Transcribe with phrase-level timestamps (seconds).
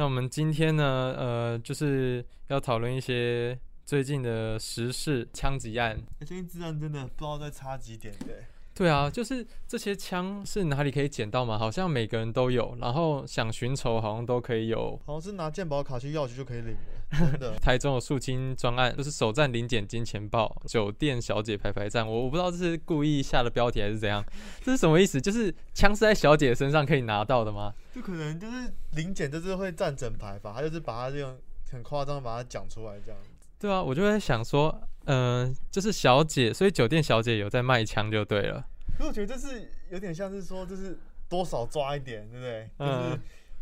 [0.00, 5.94] 那我们今天呢，呃，就是要讨论一些最近的时事枪击案。
[6.20, 8.42] 最近治安真的不知道在差几点对。
[8.74, 11.58] 对啊，就是这些枪是哪里可以捡到吗？
[11.58, 14.98] 好像每个人都有，然后想寻仇好像都可以有。
[15.04, 17.54] 好像是拿鉴宝卡去药局就可以领了，真的。
[17.60, 24.24] 台中有肃清专案，就是首站零检金钱豹酒店小姐排排站，我我不知道这是故意下的标题还是怎样，
[24.64, 25.20] 这是什么意思？
[25.20, 27.74] 就是枪是在小姐身上可以拿到的吗？
[27.94, 31.36] 就可能就是零检就是会占整排吧，他就是把它这样
[31.70, 33.20] 很夸张把它讲出来这样。
[33.58, 34.74] 对啊，我就在想说，
[35.12, 38.64] 嗯、就是小姐，所以酒店小姐有在卖枪就对了。
[38.96, 40.96] 可是我觉得这是有点像是说，就是
[41.28, 42.70] 多少抓一点，对不对？
[42.78, 43.20] 嗯就是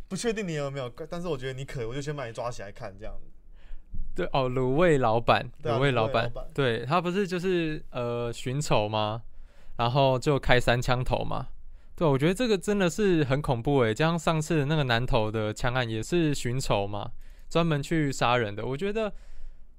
[0.09, 3.31] 不确定你有没有，但是我觉得你可以，我就先把你抓起来看这样子。
[4.15, 9.23] 对哦，卤味老板，卤味老板对他不是就是呃寻仇吗？
[9.79, 11.49] 然后就开三枪头嘛。
[11.95, 13.95] 对，我觉得这个真的是很恐怖诶。
[13.95, 17.11] 就像上次那个南头的枪案也是寻仇嘛，
[17.49, 18.67] 专门去杀人的。
[18.67, 19.13] 我觉得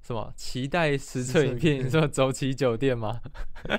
[0.09, 3.21] 什么期待实测影片，你说走起酒店吗？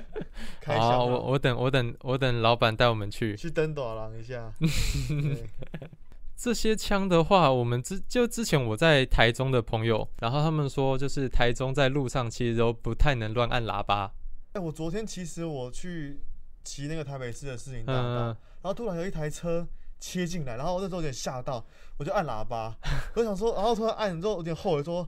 [0.65, 3.35] 好我我等我等我等老板带我们去。
[3.35, 4.49] 去登短廊一下。
[6.37, 14.09] 这些枪的话，我们之就之前我在台中的朋友，然后他们说，就是台中在路上其实都不太能乱按喇叭。
[14.53, 16.21] 哎、我昨天其实我去
[16.63, 19.67] 骑那个台北市的事情大道，嗯，然后突然有一台车
[19.99, 21.65] 切进来，然后我那时候有点吓到，
[21.97, 22.73] 我就按喇叭，
[23.15, 25.05] 我想说，然后突然按之后有点后悔说，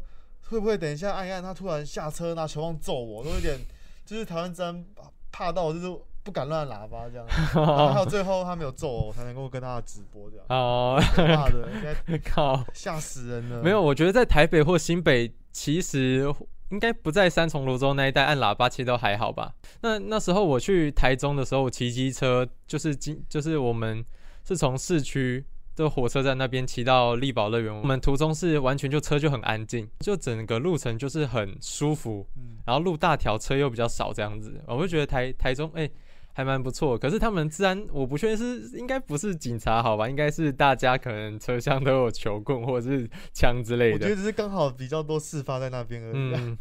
[0.49, 3.59] 会不会等一下按一按，他突然下车拿球棒揍我，都有点
[4.05, 4.85] 就是台湾治安
[5.31, 11.67] 怕到我就是不敢乱喇叭这样， 然后最后他没有揍我，我才能够跟他直播这样，哦，怕的，
[12.23, 13.61] 靠，吓死人了。
[13.61, 16.33] 没有，我觉得在台北或新北，其实
[16.69, 19.53] 应该不在三重、泸州那一带按喇叭，其实都还好吧。
[19.81, 24.03] 那那时候我去台中的时候，我骑机车，就是经就是我们
[24.47, 35.89] 是从市区的火车站那边骑到力宝乐园，我们途中是完全就车就很安静，就整个路程就是很舒服，嗯，然后路大条，车又比较少，这样子，我就觉得台台中哎、
[36.33, 36.97] 还蛮不错。
[36.97, 40.09] 可是他们治安，我不确定是应该不是警察好吧？
[40.09, 43.93] 应该是大家可能车厢都有球棍或者是枪之类的。
[43.93, 46.57] 我觉得只是刚好比较多事发在那边而已啊，嗯，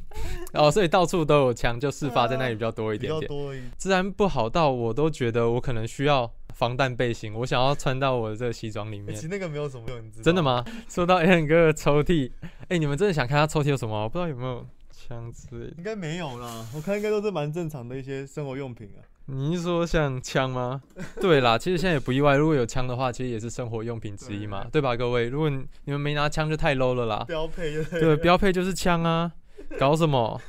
[0.55, 3.72] 哦，所以到处都有枪，就事发在那里比较多一比点点。
[3.78, 9.22] 治安不好到我都觉得我可能需要防弹背心，我想要穿到我的这个西装里面欸其。
[9.22, 10.43] 实那个没有什么用，你知道真的？
[10.43, 10.65] 吗？
[10.88, 12.31] 说到 Alan 哥的抽屉，
[12.69, 14.03] 哎、你们真的想看他抽屉有什么？
[14.03, 15.75] 我不知道有没有枪之类的。
[15.78, 19.00] 应该没有啦，我看应该都是蛮正常的一些生活用品啊。
[19.27, 20.83] 你是说像枪吗？
[21.21, 25.28] 对啦，其实现在也不意外，如果有枪的话，其实也是生活用品之一嘛，对吧，各位？
[25.28, 27.25] 如果你你们没拿枪就太 low 了啦。
[27.28, 29.31] 标配就对，标配就是枪啊，
[29.78, 30.41] 搞什么？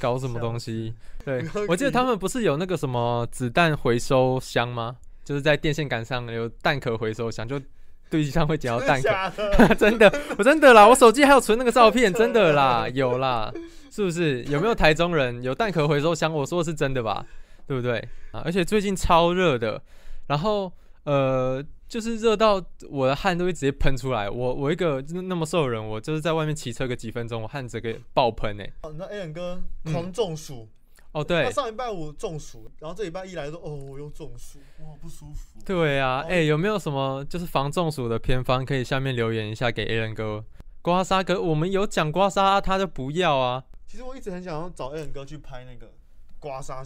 [0.00, 0.94] 搞什么东西？
[1.24, 4.96] 对，我记得他们不是有那个什么子弹回收箱吗？
[5.24, 7.60] 就是在电线杆上有弹壳回收箱，就
[8.08, 9.74] 对枪会捡到弹壳。
[9.74, 13.52] 真的， 我真的啦，我手机还有存那个照片，真的啦，有啦，
[13.90, 14.44] 是不是？
[14.44, 16.32] 有没有台中人有弹壳回收箱？
[16.32, 17.24] 我说的是真的吧？
[17.66, 17.98] 对不对
[18.32, 18.42] 啊？
[18.44, 19.82] 而且最近超热的，
[20.26, 20.72] 然后
[21.04, 24.28] 呃，就是热到我的汗都会直接喷出来。
[24.28, 30.68] 我我一个那那么瘦的人，我就是在外面骑车个几分钟，我汗整个爆喷哎、哦那 a l 哥狂中暑，
[31.12, 35.60] 哦，对他上礼拜五中暑，然后这礼拜一来说，哦，我又中暑，哇，不舒服。
[35.64, 40.44] 对啊，哦哎、有没有什么就是防中暑的偏方，可以下面留言一下给 A 人哥。
[40.82, 43.64] 刮痧哥，我们有讲刮痧，他就不要啊。
[43.86, 45.92] 其实我一直很想要找 a l 哥去拍那个
[46.38, 46.84] 刮痧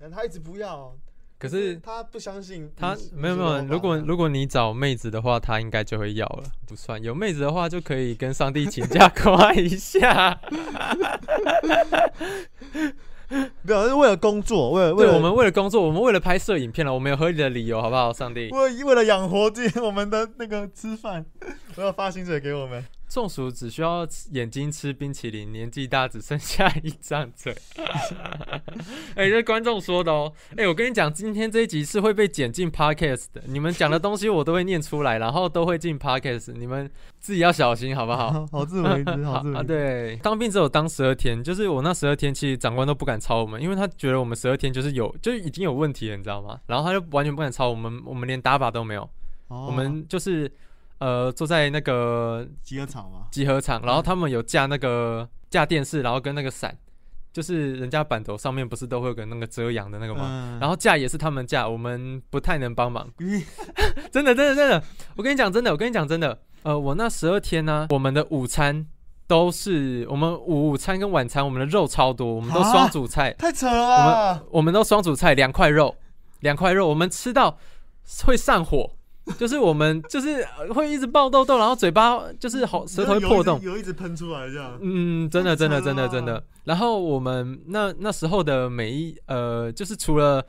[0.00, 0.94] 但他一直不要。
[1.38, 6.44] 可是他不相信他没有没有，如果如果你找妹子的话，他应该就会要了。
[6.66, 10.40] 不算有妹子的话，就可以跟上帝请假夸一下。
[13.28, 18.12] 没有是为了工作，为了为，了我们为了工作，我们为了拍摄影片了，我们有合理的理由，好不好？
[18.12, 21.26] 上帝，为为了养活这我们的那个吃饭，
[21.74, 22.82] 我要发薪水给我们。
[23.08, 27.54] 中暑只需要眼睛吃冰淇淋，年纪大只剩下一张嘴。
[29.14, 30.32] 哎、这观众说的哦。
[30.56, 36.90] 哎、我跟你讲，今天这一集是会被剪进 podcast 的，你们讲的东西我都会念出来，然后都会进 podcast，你们
[37.20, 38.46] 自己要小心，好不好？
[38.50, 39.62] 好自为之， 好自啊，为之啊。
[39.62, 46.60] 对，当兵只有当十二天，就是我那十二天，其实长官都不敢抄我们，因为他觉得我们十二天就是有，就已经有问题了，你知道吗？
[46.66, 49.08] 然后他就完全不敢抄我们，我们连打靶都没有，
[49.48, 50.50] 哦我们就是
[50.98, 56.76] 呃坐在那个集合场吗，集合场，然后嗯他们有架那个架电视，然后跟那个伞，
[57.32, 60.22] 就是人家板头上面不是都会有个那个遮阳的那个吗？
[60.24, 60.58] 嗯。
[60.60, 63.08] 然后架也是他们架，我们不太能帮忙。
[64.10, 64.82] 真的，真的，真的，
[65.16, 68.86] 我跟你讲，真的，我跟你讲，真的，呃，我那十二天呢、我们的午餐
[69.26, 74.42] 都是我们午午餐跟晚餐，我们的肉超多，我们都啊双主菜，太扯了吧！
[74.50, 75.94] 我们都双主菜，两块肉，
[76.40, 77.58] 两块肉，我们吃到
[78.24, 78.95] 会上火，
[79.38, 83.60] 就是我们就是呃会一直爆痘痘，然后嘴巴就是好舌头会破洞。
[83.60, 84.78] 油一直喷出来这样。
[84.80, 86.42] 嗯，真的，真的，真的，真的。
[86.64, 90.44] 然后我们那那时候的每一呃，就是除了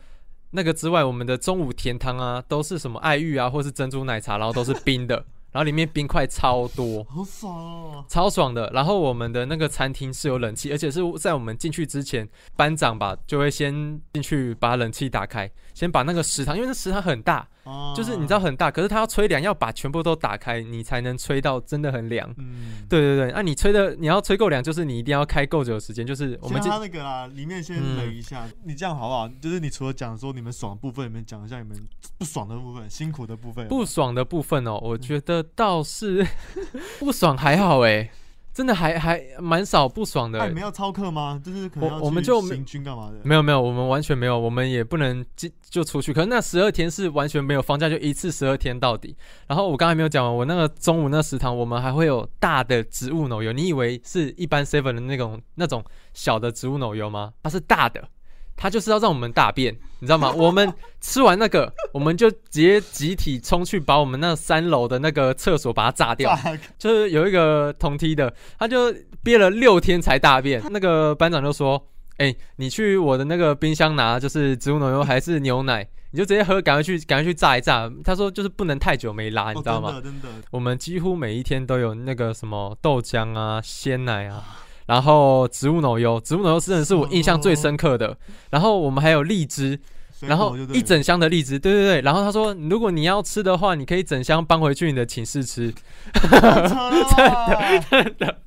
[0.51, 5.15] 那个之外，我们的中午甜汤啊，都是什么爱玉啊，或是珍珠奶茶，然后都是冰的，
[5.51, 7.03] 然后里面冰块超多。
[7.05, 8.05] 好爽哦！
[8.07, 8.69] 超爽的。
[8.73, 22.33] 然后我们的那个餐厅是有冷气，而且是在我们进去之前，班长吧就会先进去把冷气打开，先把那个食堂，因为那食堂很大，哦就是你知道很大，可是它要吹凉，要把全部都打开，你才能吹到真的很凉。
[22.37, 28.47] 嗯，对对对，那、你吹的你要吹够凉，就是你一定要开够久的时间，就是我们它那个啦，里面先嗯冷一下。
[28.63, 29.27] 你这样好不好？
[29.41, 31.77] 就是你除了讲说你们爽的部分，你们讲一下你们
[32.17, 33.67] 不爽的部分、辛苦的部分。
[33.67, 36.25] 不爽的部分哦，我觉得倒是
[36.99, 38.09] 不爽还好哎，
[38.57, 40.53] 真的还还蛮少不爽的你。
[40.55, 41.39] 们要操课吗？
[41.45, 43.19] 就是可能我我们就行军干嘛的？
[43.23, 46.11] 没有没有，我们完全没有，我们也不能就就出去。
[46.11, 49.15] 可是那十二天是完全没有放假，就一次十二天到底。
[49.45, 53.53] 然后我刚才没有讲完，我那个中午那食堂，我们还会有大的植物奶油。
[53.53, 57.33] 你以为是一般 seven 的那种那种小的植物奶油吗？
[57.43, 58.09] 它是大的，
[58.57, 60.31] 它就是要让我们大便，你知道吗？
[60.35, 66.37] 我们吃完那个，我们就直接集体冲去把我们那三楼的那个厕所把它炸掉。
[66.77, 68.93] 就是有一个同梯的，他就
[69.23, 70.61] 憋了六天才大便。
[70.71, 71.81] 那个班长就说
[72.17, 79.89] ：“哎、你去我的那个冰箱拿，就是植物奶油还是牛奶， 你就直接喝，赶快去，赶快去炸一炸。”他说就是不能太久没拉，你知道吗？
[79.89, 84.43] 哦真的真的，我们几乎每一天都有那个什么豆浆啊、鲜奶啊，
[84.87, 88.17] 然后植物奶油，植物奶油真的是我印象最深刻的。
[88.49, 89.79] 然后我们还有荔枝，
[90.21, 92.01] 然后一整箱的荔枝，对对对。
[92.01, 95.71] 然后他说，如果你要吃的话，你可以整箱搬回去你的寝室吃。
[96.13, 98.37] 真的 真的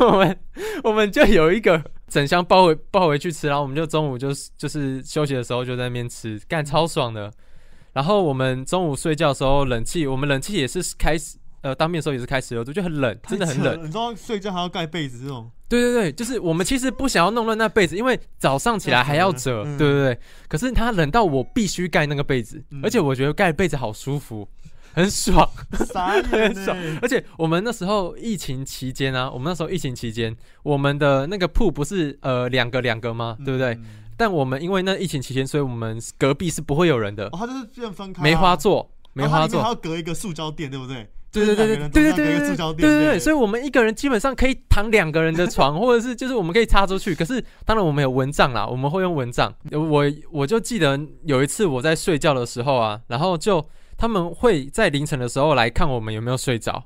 [0.00, 0.38] 我们
[0.82, 7.32] 我们就有一个整箱抱回抱回去吃，然后我们就中午就是就是休息的时候就在那边吃，干超爽的。
[7.92, 13.82] 然后我们中午睡觉的时候，冷气我们冷气也是开始呃当面的时候也是开十六度，就很冷，真的很冷。
[13.82, 20.18] 你知道睡觉还要盖被子这种，对对对，就是我们其实不想要弄乱那被子，因为早上起来还要折，嗯对对对。
[20.46, 24.46] 可是它冷到我必须盖那个被子，嗯而且我觉得盖被子好舒服，
[24.92, 25.48] 很爽。
[25.92, 26.76] 啥也很爽。
[27.00, 33.36] 而且我们那时候疫情期间啊，我们那时候疫情期间，我们的那个铺不是呃两个两个吗？
[33.44, 33.74] 对不对？
[33.74, 33.84] 嗯？
[34.16, 39.68] 但我们因为那疫情期间，所以我们隔壁是不会有人的哦，，它就是这样分开啊，梅花座，梅花然后它里面还。
[39.70, 41.08] 要隔一个塑胶垫，对不对？
[41.34, 47.14] 对对对对对对对对对对对对，所以我们一个人基本上可以躺两个人的床， 或者是就是我们可以插出去。
[47.14, 49.52] 可是当然我们有蚊帐啦，我们会用蚊帐。
[49.72, 53.66] 我我就记得有一次我在睡觉的时候啊，然后就
[53.98, 56.84] 他们会在凌晨的时候来看我们有没有睡着。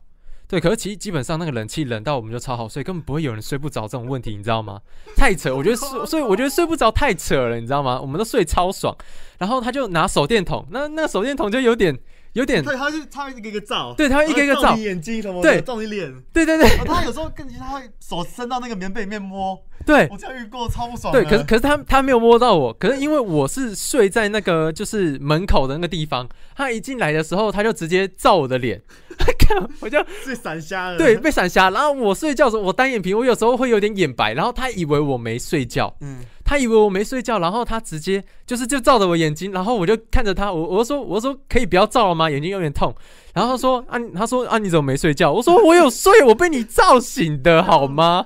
[0.50, 4.80] 对，可是其实基本上那个冷气冷到我们就超好睡，根本不会有人睡不着这种问题，你知道吗？
[5.14, 8.00] 太扯，我觉得睡， 所以我觉得睡不着太扯了，你知道吗？
[8.00, 8.96] 我们都睡超爽，
[9.36, 11.94] 然后他就拿手电筒，那那手电筒就有点
[12.34, 14.76] 有点，对，他是他会一个一个照，对，他会一个一个照照。
[14.76, 15.60] 你，眼睛什么的，对。
[15.62, 16.14] 照你脸。
[16.32, 16.68] 对对对。
[16.78, 21.22] 哦他有时候更急，他会手伸到那个棉被里面摸，对，我这样遇过，超不爽的。
[21.22, 28.80] 对，可是可是他他没有摸到我，可是因为我是睡在那个就是门口的那个地方，他一进来的时候他就直接照我的脸，
[29.38, 30.98] 看我就被闪瞎了。
[30.98, 42.30] 对，被闪瞎，然后我睡觉的时候我单眼皮，我有时候会有点眼白，然后他以为我没睡觉，嗯，他以为我没睡觉，然后他直接就是就照着我眼睛，然后我就看着他，我我说我说可以不要照了吗？
[42.30, 42.94] 眼睛有点痛。
[43.34, 45.30] 然后他说啊，他说啊你怎么没睡觉？
[45.30, 48.24] 我说我有睡，我被你照醒的好吗？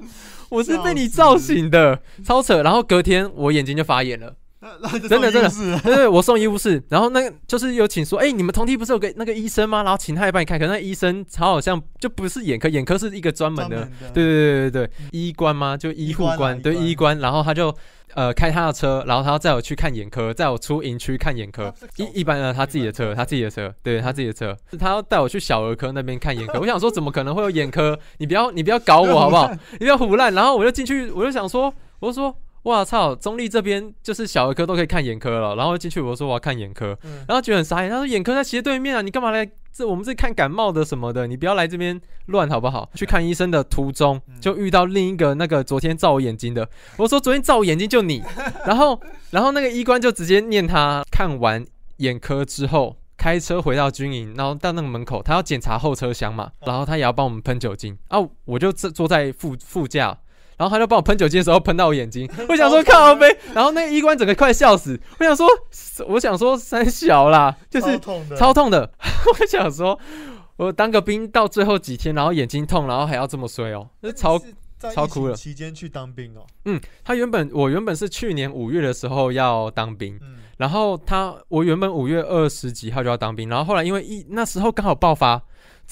[0.50, 2.62] 我是被你照醒的，超扯。
[2.62, 4.33] 然后隔天我眼睛就发炎了，
[5.09, 9.83] 真的真的是对对，我送医务室，然后那个就是有请说，哎、你们同梯不是有个那个医生吗？
[9.83, 15.76] 然后请他来帮你看，可是那医生他好像就不是眼科，眼科是一个专门的，对对对对对，医官吗？
[15.76, 17.75] 就医护医官啊，对医官，然后他就
[18.14, 26.59] 呃开他的车，然后他要载我去看眼科，载我出营区看眼科一一般呢，他自己的车，他自己的车，对他自己的车，他要带我去小儿科那边看眼科。
[26.61, 27.99] 我想说，怎么可能会有眼科？
[28.19, 29.50] 你不要你不要搞我好不好？
[29.73, 30.33] 你不要胡乱。
[30.35, 32.35] 然后我就进去，我就想说，我就说。
[32.64, 33.14] 哇操！
[33.14, 37.90] 中立这边就是小儿科都可以看眼科了，然后进去我说我要看眼科，嗯然后觉得很傻眼。
[37.90, 39.87] 他说眼科在斜对面啊，你干嘛来这？
[39.87, 42.88] 我们这看感冒的什么的，你不要来这边乱好不好？
[42.95, 48.23] 去看医生的途中嗯就遇到另一个那个昨天照我眼睛的，我说昨天照我眼睛就你，
[48.64, 49.00] 然后
[49.31, 51.64] 然后那个医官就直接念他看完
[51.97, 52.97] 眼科之后。
[53.14, 60.19] 开车回到军营，然后到那个门口，他要检查后车厢嘛，然后他也要帮我们喷酒精啊，我就坐坐在副副驾，
[60.56, 65.47] 然后他就帮我喷酒精的时候喷到我眼睛， 我想说靠呗，然后那个医官整个快笑死，我想说，
[66.09, 68.92] 我想说三小啦，就是超痛的，超痛的，
[69.40, 69.99] 我想说，
[70.56, 74.40] 我当个兵到最后几天，然后眼睛痛，然后还要这么衰哦，那超
[74.94, 75.35] 超哭了。
[75.35, 85.40] 期间去当兵哦，嗯，他原本我原本是去年五月的时候要当兵，嗯，然后他我原本五月二十几号就要当兵，然后后来因为一那时候刚好爆发，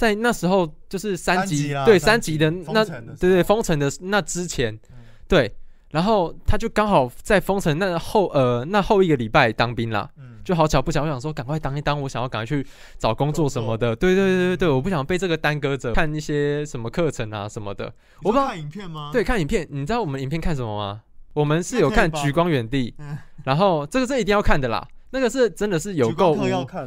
[0.01, 4.97] 在那时候就是三级对三三级的那对对封城的那之前嗯。
[5.29, 5.55] 对，
[5.91, 12.67] 然后他就刚好在封城那后呃那后一个礼拜当兵啦，嗯，就好巧不巧，我想说赶快当一当，我想要赶快去
[12.99, 17.93] 找工作什么的，对对对对对，我不想被这个耽搁着，看一些什么课程啊什么的，
[18.23, 19.11] 我不知道你说看影片吗？
[19.13, 21.03] 对，看影片，你知道我们影片看什么吗？
[21.35, 23.19] 我们是有看《举光远地》嗯。
[23.45, 26.35] 然后这个这一定要看的啦，那个是真的是有够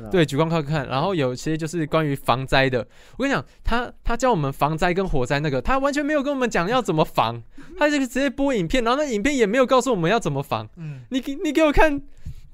[0.10, 2.80] 对，举光课看，然后有些就是关于防灾的。
[3.18, 7.42] 我跟你讲，他他教我们防灾跟火灾那个，他完全没有跟我们讲要怎么防，
[7.78, 10.68] 他这个直接播影片，然后那影片也没有告诉我们要怎么防。
[10.78, 12.02] 嗯，你给你给我看，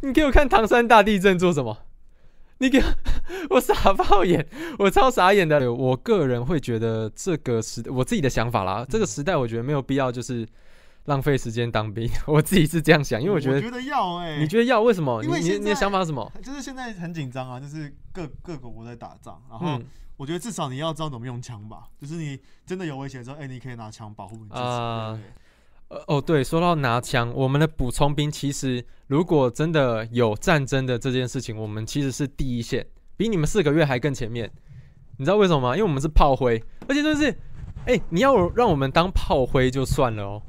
[0.01, 1.77] 你给我看唐山大地震做什么？
[2.61, 2.81] 你给
[3.51, 4.45] 我 傻爆眼，
[4.79, 5.71] 我超傻眼的。
[5.71, 10.45] 我个人会觉得这个时我自己的想法啦，这个时代我觉得没有必要就是
[11.10, 15.24] 浪费时间当兵， 我自己是这样想，因为我觉得觉得要哎，你觉得要为什么？
[15.24, 16.32] 因为你你你的想法是什么？
[16.44, 19.86] 就是现在很紧张啊，就是各各个国在打仗，然后嗯
[20.18, 24.62] 我觉得至少你要知道怎么用枪吧，就是你真的有危险的时候，哎，你可以拿枪保护你自己。
[26.08, 32.86] 哦对，说到拿枪，我们的补充兵其实如果真的有战争的这件事情，我们其实是第一线，
[33.18, 34.51] 比你们四个月还更前面。
[35.18, 35.75] 你知道为什么吗？
[35.75, 37.36] 因为我们是炮灰，而且就是，
[37.88, 40.42] 哎、你要让我们当炮灰就算了哦，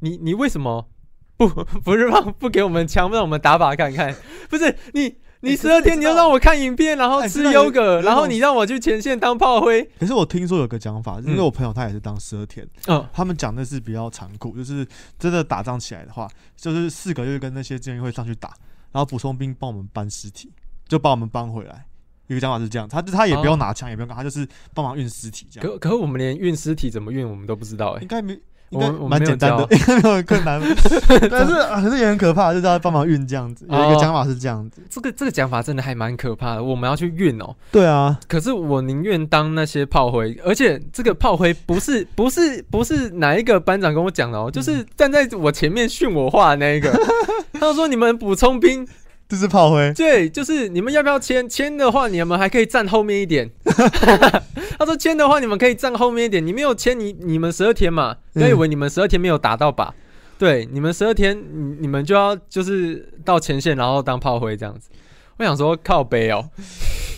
[0.00, 0.88] 你你为什么
[1.36, 4.14] 不不是让不给我们枪，让我们打靶看看？
[4.48, 14.86] 不是你你哎十二天你要让我看影片，然后吃优格，然后你让我去前线当炮灰，可是我听说有个讲法，因为嗯我朋友他也是当十二天，嗯他们讲的是比较残酷，就是
[15.18, 18.48] 真的打仗起来的话，就是四个月跟那些志愿会上去打，
[18.92, 20.50] 然后补充兵帮我们搬尸体，
[20.88, 21.86] 就把我们搬回来。
[22.28, 25.70] 有个讲法是这样，他他也不用拿枪，也不用干，他就是帮忙运尸体这样。
[25.70, 28.36] 可可是我们连运尸体怎么运我们都不知道哎、应该没，
[28.70, 30.60] 应我我蛮简单的，教应该 没有很困难。
[31.30, 33.66] 但是啊可是也很可怕，就是要帮忙运这样子。
[33.68, 34.82] 有一个哦讲法是这样子。
[34.90, 37.54] 这个这个讲法真的还蛮可怕的，我们要去运哦。
[37.70, 46.92] 对啊，可是我宁愿当那些炮灰，而且这个炮灰不是不是不是哪一个班长跟我讲的哦，就是站在我前面训我话的那一个，
[47.60, 48.86] 他说你们补充兵，
[49.28, 49.92] 这是炮灰。
[49.94, 51.48] 对，就是你们要不要签？
[51.48, 53.50] 签的话，你们还可以站后面一点。
[54.78, 56.46] 他说签的话，你们可以站后面一点。
[56.46, 59.90] 你没有签，你你们十二天嘛，不要以为你们十二天没有打到靶。
[60.38, 64.90] 对，你们十二天，你你们就要就是到前线，然后当炮灰这样子。
[65.38, 66.48] 我想说靠背哦，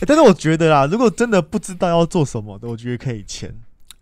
[0.01, 3.55] 欸但是我觉得啦，如果真的不知道要做什么的，我觉得可以签。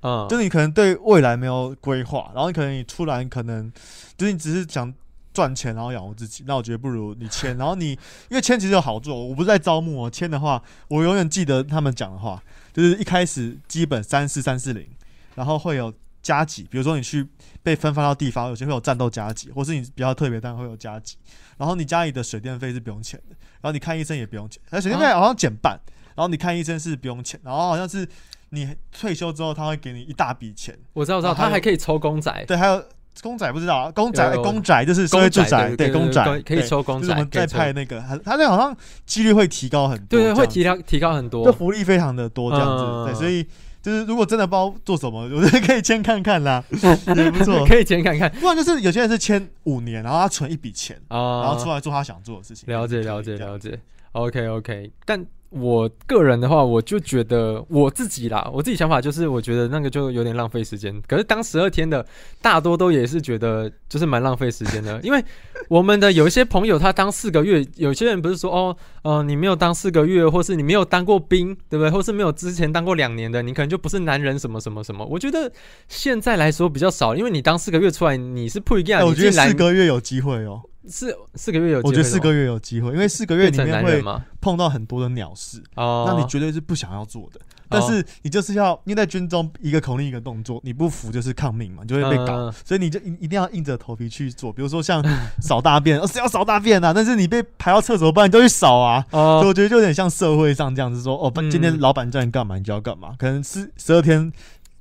[0.03, 3.73] 嗯，就是你可能对未来没有规划，然后你可能你突然可能
[4.17, 4.93] 就是你只是想
[5.37, 7.55] 赚钱，然后养活自己，那我觉得不如你签。
[7.59, 7.99] 然后你因
[8.31, 14.89] 为签其实有好处哦，我不是在招募哦，签的话，我永远记得他们讲的话，就是一开始基本三四三四零，
[15.35, 17.29] 然后会有加级，比如说你去
[17.63, 21.19] 被分发到地方，有些会有战斗加级，或是你比较特别，但会有加级。
[21.59, 25.79] 然后你家里的水电费是不用钱的，然后你看医生也不用钱，而水电费好像减半，
[26.15, 28.09] 然后你看医生是不用钱，然后好像是
[28.51, 30.79] 你退休之后他会给你一大笔钱。
[30.93, 32.85] 我知道，我知道，他还可以抽公仔，对，还有
[33.23, 41.53] 公仔不知道啊，公仔公仔就是社会住宅，对公仔可以对抽公仔，就是我们在可以抽派那个，他他那个好像几率会提高很多，对对，会提高提高很，多就。
[41.53, 43.47] 福利非常的多这样子，嗯对，所以
[43.83, 46.63] 就是如果真的不知道做什么， 我觉得可以先看看啦，
[47.17, 47.65] 也不错。
[47.67, 52.69] 可以先看看不然就是有些人是签五年，然后他存一笔钱，啊，然后出来做他想做的事情。
[52.73, 53.79] 了解了解了解
[54.13, 55.25] ，OK OK，但
[55.59, 61.01] 我个人的话，我就觉得我自己啦，我自己想法就是，我觉得那个就有点浪费时间。
[61.09, 62.05] 可是当十二天的，
[62.43, 65.25] 大多都也是觉得就是蛮浪费时间的， 因为
[65.69, 71.91] 我们的有一些朋友他当四个月，有些人不是说哦，呃，你没有当四个月，或是你没有当过兵，对不对？
[71.91, 75.05] 或是没有之前当过两年的，你可能就不是男人什么什么什么。
[75.07, 75.51] 我觉得
[75.89, 84.03] 现在来说比较少，因为你当四个月出来，你是不一样，哎，我觉得四个月有机会哦，四四个月有我觉得四个月月有机会，因为四个月里面会
[84.41, 87.41] 碰到很多的鸟事，哦，那你绝对是不想要做的。
[87.69, 94.53] 但是你就是要，因为在军中一个口令一个动作，你不服就是抗命嘛，你就会被搞，嗯所以你就一一定要硬着头皮去做。
[94.53, 95.05] 比如说像
[95.43, 96.93] 扫大便，哦谁要扫大便啊？
[96.95, 99.05] 但是你被排到厕所不然，你就去扫啊。
[99.11, 103.17] 所以哦，我觉得就有点像社会上这样子说，哦，嗯今天老板叫你干嘛，你就要干嘛。
[103.19, 104.33] 可能是十二天，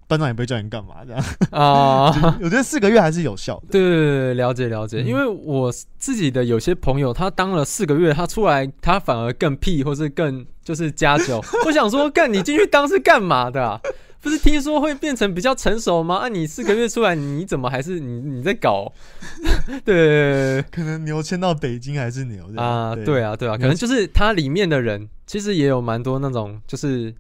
[0.08, 1.24] 班长也不会叫你干嘛这样。
[1.52, 3.68] 啊， 我觉得四个月还是有效的。
[3.72, 5.02] 对对对对，了解了解。
[5.02, 11.44] 嗯因为我自己的有些朋友，他当了四个月，他出来他反而更屁，或是更就是加酒。
[11.66, 13.80] 我想说，干你进去当是干嘛的啊？
[14.22, 16.16] 不是听说会变成比较成熟吗？
[16.18, 18.92] 啊，你四个月出来，你怎么还是你你在搞？
[19.86, 27.14] 对可能牛迁到北京还是牛啊，对啊对啊，可能就是它里面的人其实也有蛮多那种就是。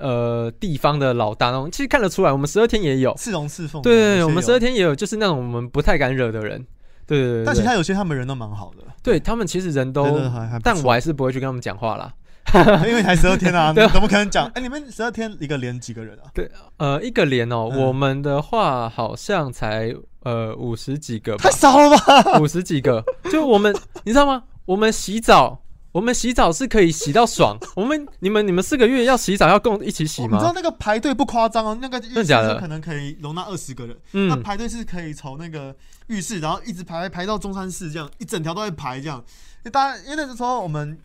[0.00, 3.82] 呃地方的老大那种，其实看得出来，我们十二天也有，刺龙刺凤。
[3.82, 6.66] 对对对，我们十二，天也有，就是那种我们不太敢惹的人，
[7.06, 10.20] 对对对但其他有些他们人都蛮好的，对他们其实人都
[10.62, 12.12] 但我还是不会去跟他们讲话啦。
[12.88, 14.50] 因为才十二天啊，怎么可能讲？
[14.54, 16.26] 哎，你们十二天一个连几个人啊？
[16.34, 22.40] 对呃，一个连哦，嗯我们的话好像才呃五十几个吧太，少了吧？
[22.40, 24.42] 五十几个，就我们你知道吗？
[24.64, 25.62] 我们洗澡。
[25.92, 27.58] 我们洗澡是可以洗到爽。
[27.74, 30.36] 我们、你们、你们四个月要洗澡要跟我一起洗吗？
[30.36, 35.74] 你知道那个排队不夸张哦，那个浴室可能可以容纳二十个人，那嗯，排队是可以从那个
[36.06, 39.24] 浴室，然后一直排排到中山市，这样一整条都在排这样。
[39.72, 40.96] 大家因为那个时候我们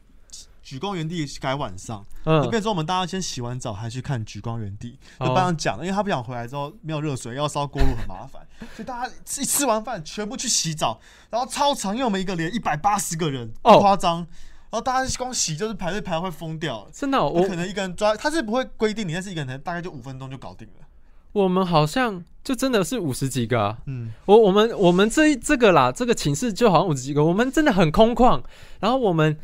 [0.62, 9.12] 举光原地改晚上，就嗯变成说我们大家先洗完澡还去看举光原地，就哦班长讲了，因为他不想回来之后没有热水，要烧锅炉很麻烦，所以大家
[9.42, 11.00] 一吃完饭全部去洗澡，
[11.32, 14.18] 然后超长，因为我们一个连一百八十个人，哦不夸张。
[14.18, 14.28] 然
[14.76, 20.86] 后大家光洗就是排队排会疯掉，真的哦、我我可能一个人抓，他是不会规定你，但是一个人大概就五分钟就搞定了。
[21.32, 23.78] 我们好像就真的是五十几个啊。
[23.88, 28.42] 嗯，我我们我们这一这个啦，这个寝室就好像五十几个，我们真的很空旷。
[28.80, 29.38] 然后我们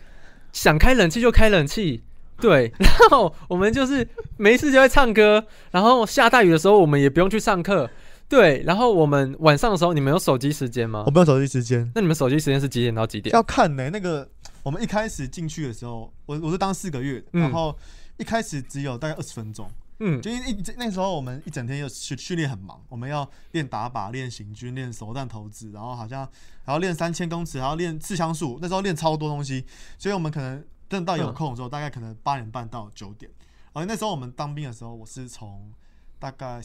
[0.54, 2.02] 想开冷气就开冷气，
[2.40, 4.08] 对， 然后我们就是
[4.38, 7.90] 没事就会唱歌，然后下大雨的时候我们也不用去上课，
[8.30, 8.64] 对。
[8.66, 11.12] 然后我们晚上的时候，你们有手机时间吗我？
[11.12, 13.34] 没有手机时间，那你们手机时间是几点到几点？
[13.34, 14.26] 要看呢、那个
[14.64, 17.78] 我们一开始进去的时候，我我是当四个月然后
[18.18, 26.28] 一开始只有大概二十分钟，嗯，就因为一那时候我们一整天又训训练很忙，我们要练打靶、练行军、练手弹投掷，然后好像
[26.64, 29.66] 还要练三千公尺，还要练刺枪术，那时候练超多东西，
[29.98, 33.32] 所以我们可能等到有空的时候，大概可能八点半到九点。
[33.74, 35.72] 而那时候我们当兵的时候，我是从
[36.20, 36.62] 大概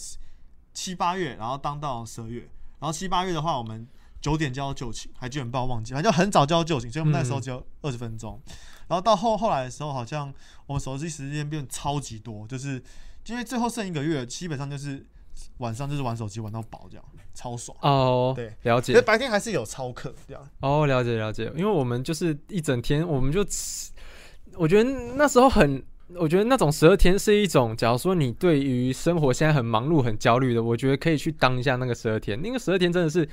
[0.75, 2.41] 七八月，然后当到十二月，
[2.81, 3.87] 然后七八月的话，我们
[4.21, 8.41] 九点就要就寝，还九点半忘记，反正就很早就要就寝，所以我们那时候只有二十分钟。
[8.89, 10.33] 然后到后后来的时候，好像
[10.67, 12.83] 我们手机时间变超级多，就是
[13.27, 15.05] 因为最后剩一个月，基本上就是
[15.59, 17.05] 晚上就是玩手机玩到饱，这样
[17.35, 17.77] 超爽。
[17.83, 19.01] 哦，对，了解。
[19.03, 20.49] 白天还是有超课这样。
[20.61, 23.91] 哦，了解了解，因为我们就是一整天，我们就吃，
[24.55, 33.29] 我觉得那时候很，我觉得那种十二天是一种，假如说你对于生活现在很忙碌、很焦虑的，我觉得可以去当一下那个十二天，那个十二天真的是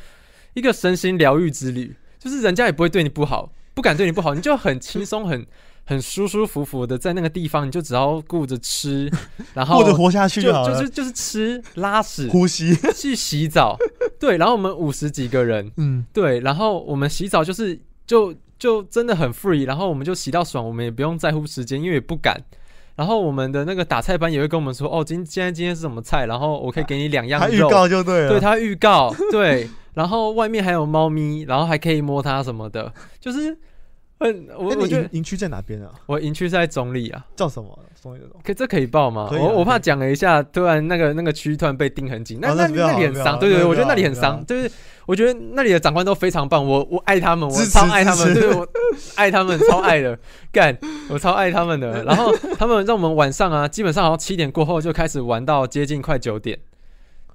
[0.53, 5.45] 一个身心疗愈之旅，就是人家也不会对你不好，不敢对你不好，你就很轻松、很
[5.85, 9.11] 很舒舒服服的在那个地方，你就只要顾着吃，
[9.53, 10.73] 然后过着活下去就好了。
[10.73, 13.77] 就是就是吃、拉屎、呼吸， 去洗澡，
[14.19, 15.71] 对，然后我们五十几个人。
[15.77, 22.41] 嗯，对，然后我们洗澡就是就就真的很 free，然后我们就洗到爽，我们也不用在乎时间，因为也不敢。
[22.95, 28.29] 然后我们的那个打菜班也会跟我们说，哦，今现在今天是什么菜，然后我可以给你两样他预肉，告就对了。
[28.29, 33.51] 对，他会预告，对，然后外面还有猫咪，然后还可以摸它什么的，就是
[34.19, 35.91] 嗯我哎，我觉得营营区在哪边啊？
[36.05, 37.79] 我营区是在中立啊，叫什么？
[38.01, 39.27] 中立的可这可以报吗？
[39.29, 44.69] 可以啊我我怕讲了一下，突然那个那个区突然被盯很紧，那那哦那不要那里很伤，不要对对对，那不我觉得那里很伤，就是
[45.05, 48.67] 我觉得那里的长官都非常棒，我我爱他们，我支持超爱他们，支持对我
[49.15, 50.17] 爱他们，超爱的，
[50.51, 50.77] 干，
[51.09, 52.03] 我超爱他们的。
[52.03, 56.59] 然后他们让我们晚上啊，基本上好像七点过后就开始玩到接近快九点，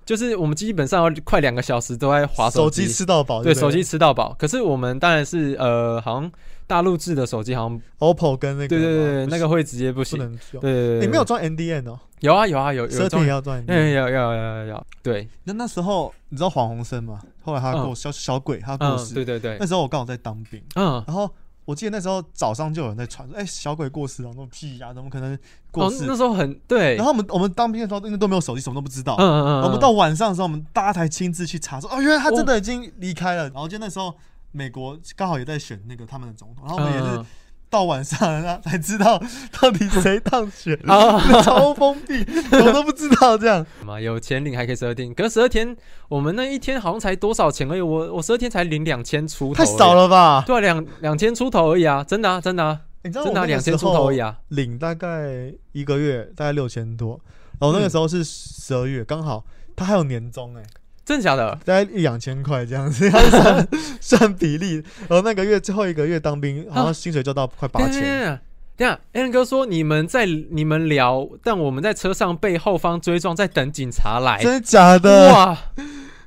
[0.09, 4.35] 就是我们基本上快两个小时都在划机手机，吃到饱，对手机吃到饱。
[4.39, 6.33] 可是我们当然是呃，好像
[6.67, 10.19] 大陆制的手机好像，OPPO 跟那个对对对那个会直接不不行。
[10.19, 10.63] 能用。
[10.63, 13.93] 对对对，对你没有装 NDN 哦，有啊有啊有有也要装要 NDN。
[13.93, 17.21] 要要要要要，对，那那时候你知道黄鸿升吗？
[17.43, 19.13] 后来他过嗯小小鬼，他过嗯，世。
[19.13, 21.31] 对对对那，时候我刚好在当兵，嗯，然后
[21.69, 25.39] 我记得那时候早上就有人在传说，哎，小鬼过世了，那种屁呀，怎么可能
[25.71, 26.07] 过哦，世？
[26.07, 29.15] 那时候很对，然后我们我们当兵的时候，因为都没有手机，什么都不知道。
[29.19, 33.51] 嗯嗯嗯，我们到晚上的时候，我们大家才亲自去查，说哦，原来他真的已经离开了。
[33.51, 34.15] 然后就那时候
[34.51, 37.27] 美国刚好也在选那个他们的总统，然后我们也是嗯
[37.71, 39.23] 到晚上了才知道
[39.61, 43.67] 到底谁当选，啊， 超封闭，我都不知道这样。
[43.85, 45.77] 嘛有钱领还可以十二天，可是十二天
[46.09, 50.43] 我们那一天好像才多少钱而已，我我十二天才领两千出头，太少，了吧？
[50.47, 52.81] 对啊，两两千出头而已啊，真的啊真的啊。
[53.05, 57.21] 你知道真的啊两千出头而已啊，领大概一个月大概六千多，
[57.61, 59.45] 然后那个时候是十二月，刚好
[59.77, 60.63] 他还有年终哎、
[61.09, 61.59] 真的假的？
[61.65, 63.69] 大概一两千块这样子， 算
[63.99, 64.75] 算比例，
[65.09, 67.93] 然后那个月最后一个月当兵，好像薪水就到快八千。
[67.93, 68.41] 等一下等下
[68.77, 75.33] 等一下，Alan 哥说你们在你们聊，但我们在车上被后方追撞，在等警察来，真的假的？
[75.33, 75.59] 哇，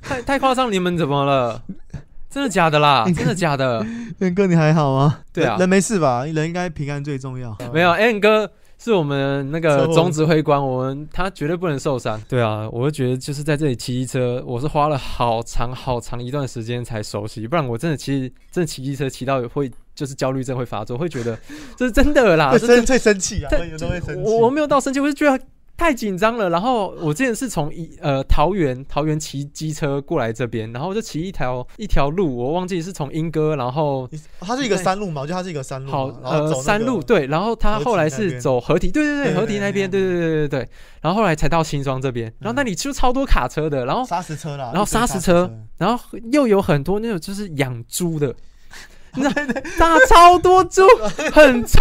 [0.02, 1.62] 太太夸张，你们怎么了？
[2.28, 3.04] 真的假的啦？
[3.14, 3.86] 真的假的
[4.18, 5.20] ？？N 哥你还好吗？
[5.32, 6.24] 对啊人人没事吧？
[6.26, 7.56] 人应该平安最重要。
[7.72, 8.50] 没有，Alan 哥
[8.82, 12.20] 是我们那个总指挥官，我们他绝对不能受伤。
[12.28, 21.38] 对啊，我就觉得就是在这里骑机车，我是花了好长好长一段时间才熟悉，不然我真的骑真的骑机车骑到会就是焦虑症会发作，会觉得
[21.76, 24.20] 这是真的啦，会生会生气啊，会生气。
[24.20, 25.44] 我我没有到生气，我就觉得
[25.82, 26.48] 太紧张了。
[26.50, 34.08] 然后我之前是从一呃桃园桃园骑机车过来这边，然后就骑一条一条路，我忘记是从莺歌，然后
[34.40, 40.48] 它是一个山路嘛，我觉得它是一个山路，好呃山路对，然后他合后来是走合体，对对对，对对合体那边，对对对对。
[40.48, 40.68] 对对，
[41.00, 45.50] 然后后来才到新庄这边，然后那里就超多卡车的，然后砂石车啦，然后一堆石砂石车。
[45.78, 48.32] 然后又有很多那种就是养猪的，
[49.16, 49.30] 那
[49.78, 50.82] 大超多猪，
[51.32, 51.78] 很臭，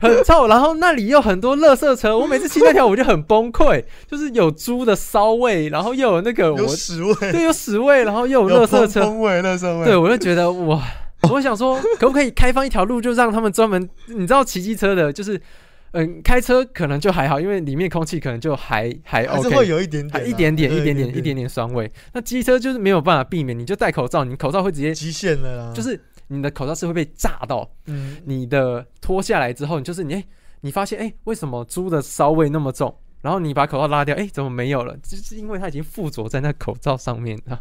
[0.00, 0.48] 很臭。
[0.48, 10.82] 然后那里又很多垃圾车，我每次骑那条我就很崩溃， 就是有猪的骚味，然后又有那个有我屎味， 对有屎味，然后又有有垃圾车，味、垃圾味，对我就觉得哇，
[11.30, 15.40] 我想说可不可以开放一条路，就让他们专门，你知道骑机车的，就是
[15.92, 21.90] 嗯开车可能就还好，因为里面空气可能就还还还是会有一点点一点点、一点点、一点点酸味。
[22.12, 26.00] 那机车就是没有办法避免，你就戴口罩，你口罩会直接极限了啦，就是
[26.32, 30.24] 你的口罩是会被炸到，嗯，你的脱下来之后，你就是你哎、
[30.60, 32.96] 你发现哎、为什么猪的骚味那么重？
[33.20, 34.96] 然后你把口罩拉掉，哎、怎么没有了？
[34.98, 37.60] 就是因为它已经附着在那口罩上面了。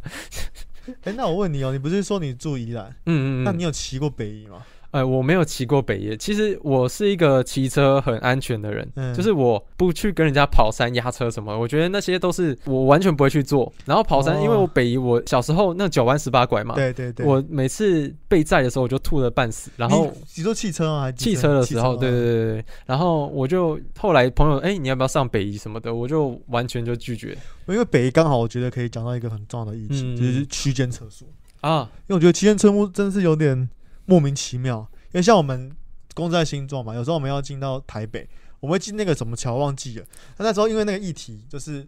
[1.03, 4.63] 哎，那我问你哦，你不是说你住宜兰，嗯嗯嗯，那你有骑过北宜吗？
[4.91, 6.17] 呃，我没有骑过北野。
[6.17, 13.71] 其实我是一个骑车很安全的人，嗯就是我不去跟人家跑山压车什么，我觉得那些都是我完全不会去做。
[13.85, 21.11] 然后跑山，哦因为我北移，我小时候那九弯十八拐嘛，对对对，我每次被载的时候我就吐的半死，然后你你说汽车啊？
[21.11, 31.25] 汽车的时候，对对对，然后我就后来朋友哎、你要不要上北移什么的，我就完全就拒绝因为北移刚好我觉得可以讲到一个很重要的议题，嗯就是区间车速。
[31.61, 33.69] 啊，因为我觉得区间车速真是有点
[34.09, 34.89] 莫名其妙。
[35.11, 35.71] 因为像我们
[36.13, 38.27] 工作在新庄嘛，有时候我们要进到台北，
[38.59, 40.05] 我们会进那个什么桥忘记了。
[40.37, 41.87] 那那时候因为那个议题就是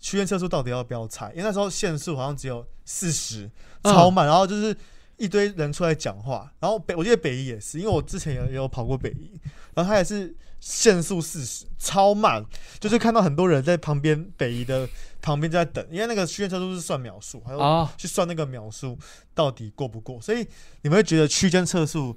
[0.00, 3.50] 区间车速到底要不要拆，因为那时候限速好像只有四十，
[3.82, 4.76] 嗯超慢，然后就是
[5.16, 6.52] 一堆人出来讲话。
[6.60, 9.40] 然后北我记得北宜也是，因为我之前也也有跑过北宜，
[9.74, 12.44] 然后他也是限速四十，超慢，
[12.80, 14.88] 就是看到很多人在旁边北宜的
[15.20, 18.96] 旁边就在等，因为那个区间测速是算秒数，还有啊，去算那个秒数
[19.34, 20.46] 到底过不过，所以
[20.82, 22.16] 你们会觉得区间测速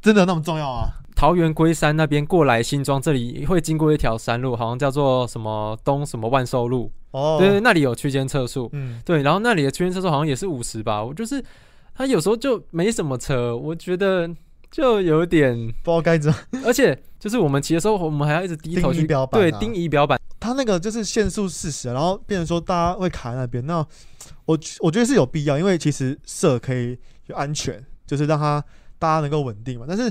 [0.00, 0.88] 真的那么重要啊？
[1.14, 11.44] 桃园龟山那边过来新庄这里会经过一条山路，好像叫做什么东什么万寿路，哦，对对，那里有区间测速，嗯，对，然后那里的区间测速好像也是五十吧，我就是
[11.94, 14.28] 他有时候就没什么车，我觉得
[14.70, 16.38] 就有点，不知道该怎么。
[16.64, 19.58] 而且就是我们骑的时候，我们还要一直低头去对啊。
[19.60, 23.64] 盯仪表板，他那个就是限速四十，然后变成说大家会卡在那边。
[23.64, 23.76] 那
[24.44, 28.62] 我我觉得是有必要，因为其实设可以有安全，就是让它
[28.98, 29.86] 大家能够稳定嘛。
[29.88, 30.02] 但是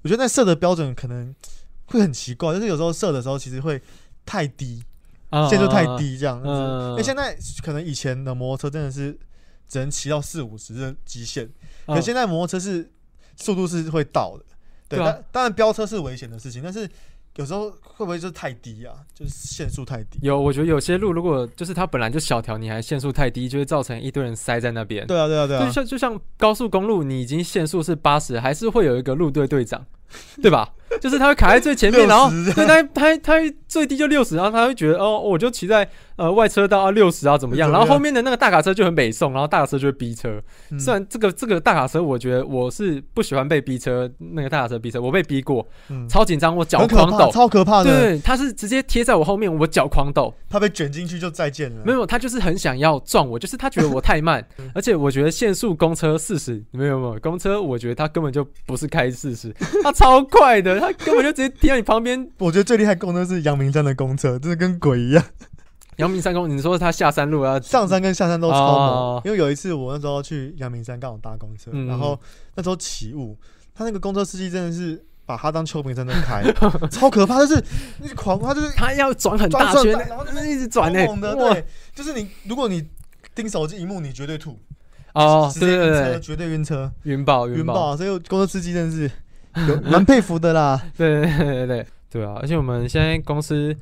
[0.00, 1.34] 我觉得那设的标准可能
[1.84, 3.80] 会很奇怪，就是有时候设的时候其实会
[4.24, 4.82] 太低，
[5.28, 6.48] 啊限速太，低这样子。
[6.48, 9.14] 嗯因为现在可能以前的摩托车真的是
[9.68, 11.44] 只能骑到四五十的极限，
[11.84, 12.90] 嗯可现在摩托车是
[13.36, 14.44] 速度是会到的，
[14.88, 16.88] 对，但当然飙车是危险的事情，但是
[17.36, 18.94] 有时候会不会就是太低啊？
[19.12, 20.18] 就是限速太低。
[20.22, 25.06] 有，我觉得有些路如果就是它本来就小条，你还限速太低，就会造成一堆人塞在那边。
[25.06, 29.84] 对啊，对啊，对啊就啊，像就像高速公路，你已经限速是八十，还是会有一个路队队长，
[30.42, 30.70] 对吧？
[31.00, 37.68] 就是他会卡在最前面， 然后60对他他他最低就六十，然后他会觉得哦，我就骑在呃外车道啊六十啊怎么样？
[37.72, 40.40] 然后后面的那个大卡车就很北宋，然后大卡车就会逼车。
[40.70, 47.28] 嗯虽然这个这个大卡车，我觉得我是不喜欢被逼车，那个大卡车逼车，我被逼过，嗯超紧张，我脚狂抖。
[47.32, 47.90] 超可怕的。
[47.90, 50.32] 对，他是直接贴在我后面，我脚狂抖。
[50.48, 51.82] 他被卷进去就再见了。
[51.84, 62.28] 没有，他就是很想要撞我，就是他觉得我太慢， 嗯而且我觉得限速公车四十，没有没有，公车我觉得他根本就不是开四十，他超快的，他根本就直接停在你旁边。
[62.38, 65.24] 我觉得最厉害的公车是阳明山的公车，真的跟鬼一样，
[65.96, 67.58] 阳明山公，你说他下山路啊？
[67.60, 69.12] 上山跟下山都超哦。
[69.14, 69.22] 猛。
[69.24, 71.86] 因为有一次我那时候去阳明山刚好搭公车，嗯。
[71.86, 72.18] 然后
[72.56, 73.38] 那时候起雾，
[73.74, 76.42] 他那个公车司机真的是把他当秋名山在开，
[76.90, 77.64] 超可怕，就是
[78.00, 82.86] 那个狂，他就是他要转很大圈然后，一直转的，对，就是你如果你
[83.34, 84.58] 盯手机荧幕，你绝对吐，
[85.14, 89.10] 哦，晕车，对，绝对晕车，云宝云宝，晕爆，所以公车司机真的是
[89.68, 90.80] 有 蛮佩服的啦。
[90.96, 92.38] 对 对对对对对啊！
[92.40, 93.74] 而且我们现在公司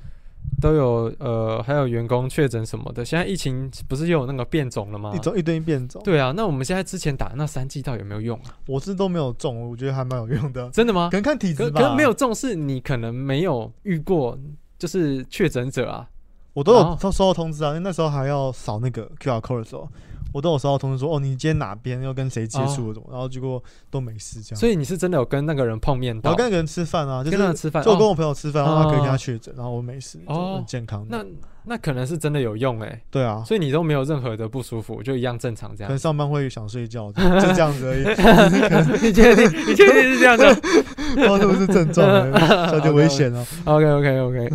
[0.61, 5.19] 都有呃，还有员工确诊什么的，现在疫情不是又有那个变种了吗一？
[5.19, 8.57] 种一堆变种，对啊，那我们现在之前打那三剂到底有没有用啊？
[8.67, 11.17] 我是都没有中，我觉得还蛮有用的，真的吗可？
[11.17, 11.71] 能看体质吧。
[11.71, 14.39] 可可能没有中是，你可能没有遇过
[14.79, 16.09] 就是确诊者啊。
[16.55, 19.89] 我都有哦收收到通知啊，因为那时候还要扫那个 QR code 的时候，
[20.33, 24.59] 我都有收到通知说，哦，你今天哪边又跟谁接触然后结果都没事这样。
[24.61, 26.37] 所以你是真的有跟那个人碰面到我？
[26.37, 27.83] 跟那个人吃饭啊，就是跟那吃饭？
[27.83, 31.07] 哦就我跟我朋友吃饭，然后他可以跟他哦确诊，然后我没事，很健康。
[31.09, 31.25] 那
[31.65, 35.99] 那可能是真的有用哎、对啊，所以你都没有任何的不舒服，就一样正常这样可能。
[35.99, 38.03] 上班会想睡觉，就就这样子而已，
[38.99, 39.45] 不你确定？
[39.69, 43.47] 你确定是这样的知道是不是症状呢，有点危险哦。
[43.65, 44.51] ？OK OK OK。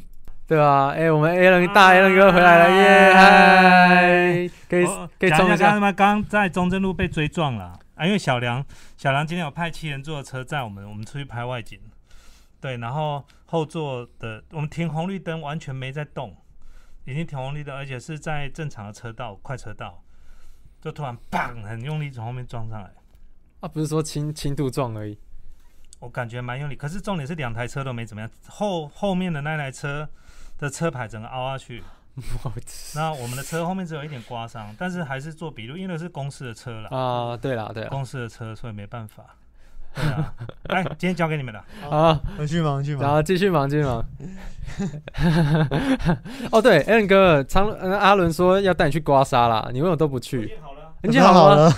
[0.46, 7.78] 对啊，哎、我们 a n 大 a n 哥回来了耶，嗨，可以哦可以讲一下，刚刚，他们刚在中正路被追撞了。
[7.94, 8.64] 啊，因为小梁
[8.96, 11.80] 小梁今天有派七人座的车载我们，我们出去拍外景，
[12.60, 16.36] 对，然后后座的我们停红绿灯完全没在动，
[17.04, 20.00] 已经停红绿灯，而且是在正常的车道快车道，
[20.80, 22.92] 就突然砰很用力从后面撞上来，
[23.60, 25.18] 啊，不是说轻轻度撞而已，
[25.98, 30.08] 我感觉蛮用力，可是重点是两台车都没怎么样，后后面的那台车
[30.56, 31.82] 的车牌整个凹下去，
[32.94, 36.88] 那我们的车后面只有一点刮伤，但是还是做笔录，因为那是公司的车了。
[36.90, 39.24] 啊，对了对啦，公司的车，所以没办法。
[39.98, 40.32] 对啊，
[40.64, 41.64] 来，今天交给你们了。
[41.90, 43.12] 啊，回去忙去然忙。
[43.12, 44.04] 后继续忙继续忙。
[46.52, 50.56] 哦，对 l n 哥，常呃阿伦说要带你去刮痧啦，你为什么都不去？
[50.62, 51.76] 好了，你去好了吗？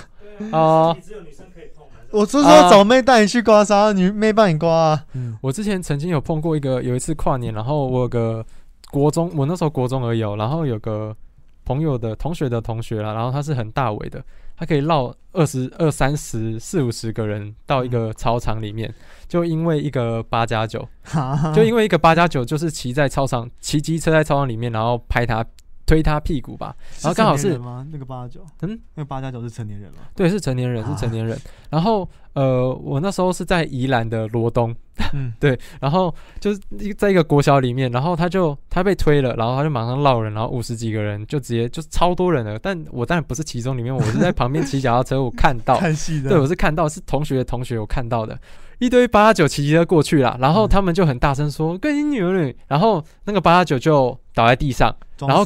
[0.51, 5.05] 了，哦，只有女生可以碰，我是说找妹带你去刮痧，你妹帮你刮啊。
[5.13, 8.45] 嗯，我之前曾经有碰过一个，有一次跨年，然后我有个
[8.91, 11.17] 国中，我那时候国中而已哦，然后有个
[11.65, 14.23] 朋友的同学的同学啦，然后他是很大尾的，
[14.57, 18.93] 他可以绕二十二三十四五十个人到一个操场里面，
[19.29, 20.89] 就因为一个八加九，
[21.55, 25.45] 就因为一个八加九，就是骑在操场骑机车在操场里面，然后拍他
[25.91, 26.73] 推他屁股吧，
[27.03, 27.59] 然后刚好是？
[27.91, 29.99] 那个八加九，嗯，那个八加九是成年人吗？
[30.15, 31.37] 对，是成年人，是成年人。
[31.69, 34.73] 然后呃，我那时候是在宜兰的罗东，
[35.15, 42.57] 嗯， 对，然后就是一在一个国小里面，然后他就他被推了，然后他就马上落人，然后五十几个人就直接就超多人了。
[42.57, 46.31] 但我当然不是其中里面，我是在旁边骑脚踏车，我看到， 看戏的。
[46.31, 48.39] 对我是看到是同学的同学我看到的，
[48.79, 55.45] 一堆八加九骑机车过去了，然后他们就很大声说跟你女儿女，然后那个八加九就倒在地上，然后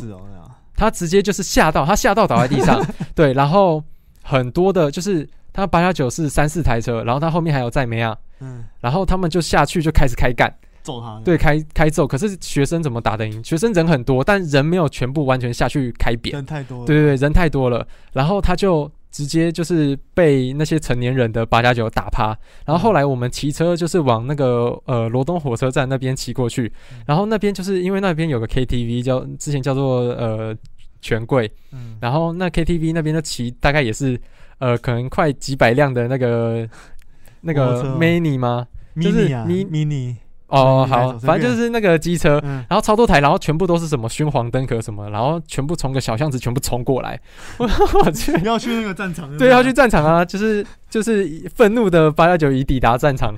[0.77, 2.85] 他直接就是吓到，他吓到倒在地上，
[3.15, 3.83] 对，然后
[4.23, 10.53] 很多的就是他八加九是三四台车，然后他后面还有载梅啊，嗯，然后他们就下去就开始开干。
[10.83, 11.19] 揍他。
[11.25, 13.43] 对，，开开揍，可是学生怎么打得赢？
[13.43, 16.35] 学生人很多，但人没有全部完全下去开扁。
[16.35, 16.87] 人太多了。
[16.87, 22.37] 对对对，人太多了，然后他就直接就是被那些成年人的八加九打趴。
[22.67, 26.73] 然后后来我们骑车就是往那个呃罗东火车站那边骑过去，
[27.07, 30.53] 然后那边就是因为那边有个 KTV 叫之前叫做呃
[31.01, 34.21] 权贵，嗯，然后那 KTV 那边的骑大概也是
[34.59, 36.69] 呃可能快几百辆的那个
[37.41, 38.67] 那个 mini 吗？
[38.97, 40.17] 就是 mini 啊，mini，
[40.47, 47.19] 哦，好，反正就是那个机车，嗯，然后超多台，然后全部都是什么熏黄灯壳什么，然后全部从个小巷子全部冲过来，
[47.57, 47.69] 我
[48.05, 49.37] 我去，要去那个战场。
[49.37, 53.35] 对，要去战场啊，就是就是愤怒的八幺九已抵达战场，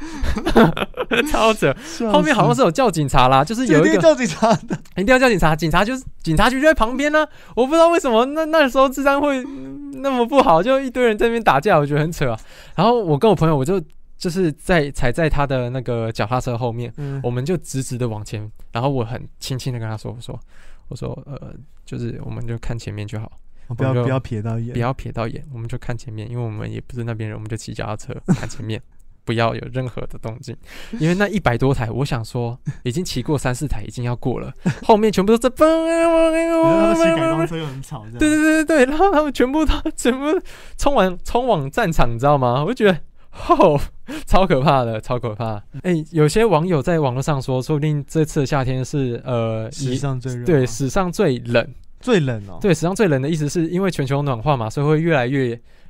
[1.30, 1.74] 超扯。
[2.12, 4.76] 后面好像是有叫警察啦，就是有一个叫警察的。
[4.96, 12.38] 一定要叫警察，警察就是警察局就在旁边呢、我不知道为什么那那时候治安会嗯那么不好，就一堆人在那边打架，我觉得很扯、啊。
[12.74, 13.80] 然后我跟我朋友，我就
[14.18, 16.92] 就是在踩在他的那个脚踏车后面。
[16.96, 20.38] 嗯，我们就直直的往前，然后我很轻轻的跟他说：“我说，
[20.88, 23.30] 我说，呃，就是我们就看前面就好，
[23.76, 24.78] 不要不要瞥到眼不。
[24.78, 28.80] 要瞥到眼，我们就看前面，因为我们也不是那边人，我们就骑脚踏车 看前面，
[29.24, 30.56] 不要有任何的动静，
[31.00, 34.52] 因为那一百多台，我想说已经骑过三四台，已经要过了，
[34.84, 40.26] 后面全部都在嘣，你知道他们骑改装车又很吵，对对对对对，然后他们全部都全部
[40.78, 42.64] 冲完冲往战场，你知道吗？
[42.64, 42.98] 我就觉得。
[43.48, 43.80] 哦，
[44.26, 45.62] 超可怕的，超可怕！
[45.82, 50.44] 哎、有些网友在网络上说，说不定这次的夏天是呃，史上最热。
[50.44, 51.66] 对史上最冷，
[52.00, 52.58] 最冷哦。
[52.60, 55.48] 对史上最冷的意思是因为全球暖化嘛，所以会越来越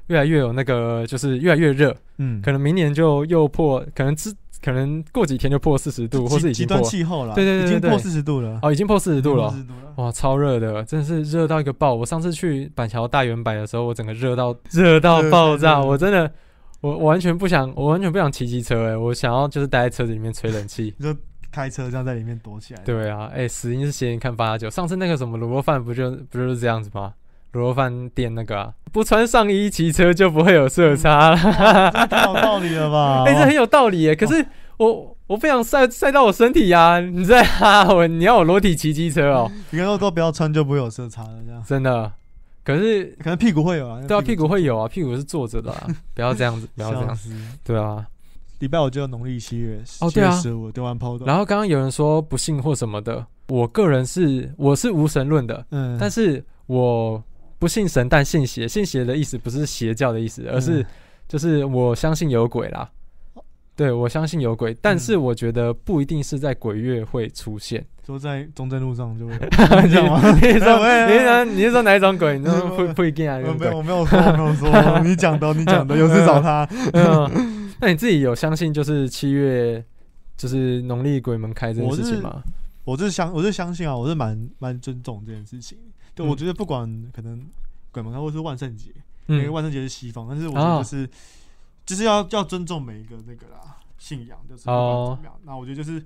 [0.09, 4.33] 越来越有那个就是越来越热，嗯，可能明年就又破，可能之
[4.63, 7.35] 可能过几天就破四十度，或是已经破气候了。
[7.35, 8.59] 对对对已经破四十度了。
[8.63, 9.55] 哦，已经破四十度了哦。
[9.55, 9.93] 40度了。
[9.97, 11.95] 哇，超热的，真的是热到一个爆！
[11.95, 16.31] 我上次去板桥大圆柏的时候，我整个热到 热到爆炸，我真的，
[16.81, 20.95] 我我完全不想，我完全不想骑机车哎，我想要就是待在车子里面吹冷气。
[20.99, 21.19] 你 就
[21.51, 22.83] 开车这样在里面躲起来。
[22.85, 24.71] 对啊，哎、死因是嫌疑看八加九。
[24.71, 27.15] 上次那个什么卤肉饭不就不就是这样子吗？
[27.53, 31.35] 卤肉饭店那个啊，不穿上衣骑车就不会有色差
[32.07, 33.25] 太有道理了吧？
[33.27, 34.15] 哎、这很有道理耶。
[34.15, 34.45] 可是
[34.77, 42.13] 我我不想晒晒到我身体呀、你在哈我你要我裸体骑机车哦，你刚刚都不要穿就不会有色差了，这样真的。
[42.67, 44.03] 可是可能屁股会有啊。
[44.07, 47.15] 对啊，屁股会有啊，屁股是坐着的啊， 不要这样子，不要这样。
[47.15, 47.31] 子。
[47.65, 48.05] 对啊。
[48.59, 51.27] 礼拜五就有农历七月哦对啊十五丢完 PO 的。
[51.27, 57.23] 然后刚刚有人说不信或什么的，我个人是我是无神论的，嗯，但是我
[57.59, 58.67] 不信神，但信邪。
[58.67, 60.87] 信邪的意思不是邪教的意思，而是嗯
[61.29, 62.91] 就是我相信有鬼啦。
[63.77, 67.85] 对，我相信有鬼，但嗯是我觉得不一定是在鬼月会出现。
[68.07, 69.37] 说在中正路上就会
[69.89, 70.21] 这样 吗？
[70.41, 72.39] 你是说你是说你是说哪一种鬼？
[72.39, 73.77] 你说不不一定啊，我没有。
[73.77, 76.67] 我没有说，我没有说，你讲的，你讲的，有事找他。
[76.95, 79.85] 嗯，那你自己有相信就是七月
[80.37, 82.43] 就是农历鬼门开这件事情吗？
[82.85, 85.77] 我是相我是相信啊，我是蛮蛮尊重这件事情。
[86.15, 87.45] 对，嗯我觉得不管可能
[87.91, 88.91] 鬼门开或是万圣节，
[89.27, 91.09] 因为嗯，万圣节是西方，但是我觉得是、
[91.87, 95.41] 就是要要尊重每一个那个啦信仰，就是不管哦怎么样。
[95.45, 96.05] 那我觉得就是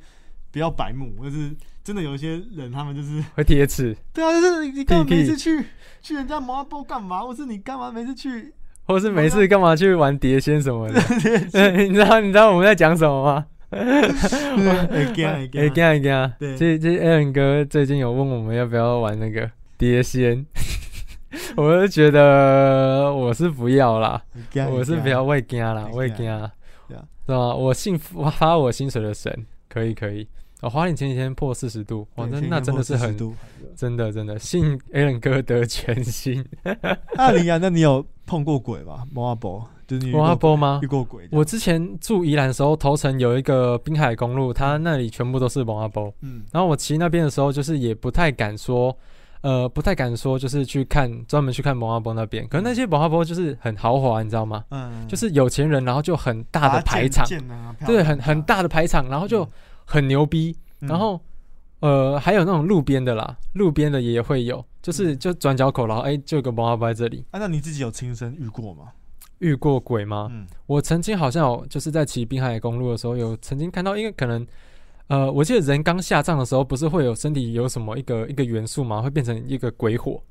[0.53, 1.51] 不要白目，就是
[1.83, 5.65] 真的有一些人他们就是 会贴齿，对啊，就是你你干嘛每次去
[6.01, 8.55] 去人家麻波干嘛，或是你干嘛每次去？
[8.85, 11.01] 或是每次干嘛去玩碟仙什么的。
[11.87, 13.47] 你知道你知道我们在讲什么吗？
[13.71, 14.03] 哎
[15.15, 20.45] 干哎哎，对这这 Aaron 哥最近有问我们要不要玩那个碟仙，
[21.57, 24.23] 我是觉得我是不要啦，
[24.71, 27.55] 我是不要会惊啦，会我会惊是吧？
[27.55, 30.27] 我信发我薪水的神，可以可以。
[30.63, 33.17] 哦，花莲前几天破四十度，哇，那那真的是很。
[33.77, 36.45] 真的真的信 Aaron 哥得全新。
[37.15, 39.05] 那 林阳，那你有碰过鬼吗？
[39.11, 40.87] 摩阿波，就是你遇挖过波吗遇？
[40.87, 41.27] 过鬼？
[41.33, 46.13] 我之前住宜兰的时候，头城有一个滨海公路，它那里全部都是蒙阿波。
[46.21, 48.95] 嗯然后我骑那边的时候，就是也不太敢说，
[49.43, 52.47] 呃，不太敢说，就是去看专门去看蒙阿波那边。
[52.49, 54.65] 可是那些蒙阿波就是很豪华，你知道吗？
[54.71, 57.27] 嗯，就是有钱人，然后就很大的排场，
[57.87, 59.49] 对，很很，大的排场，然后就
[59.85, 60.57] 很牛逼。
[60.81, 61.21] 嗯然后
[61.81, 67.25] 呃，还有那种路边的啦，路边的也会有，就是嗯就转角口，然后哎，就有个蒙阿波在这里。
[67.31, 68.85] 啊，那你自己有亲身遇过吗？
[69.39, 70.29] 遇过鬼吗？
[70.31, 74.47] 嗯我曾经好像有就是在骑滨海公路的时候，有曾经看到，因为可能，
[75.11, 79.03] 呃，我记得人刚下葬的时候，不是会有身体有什么一个一个元素吗？
[79.03, 80.23] 会变成一个鬼火，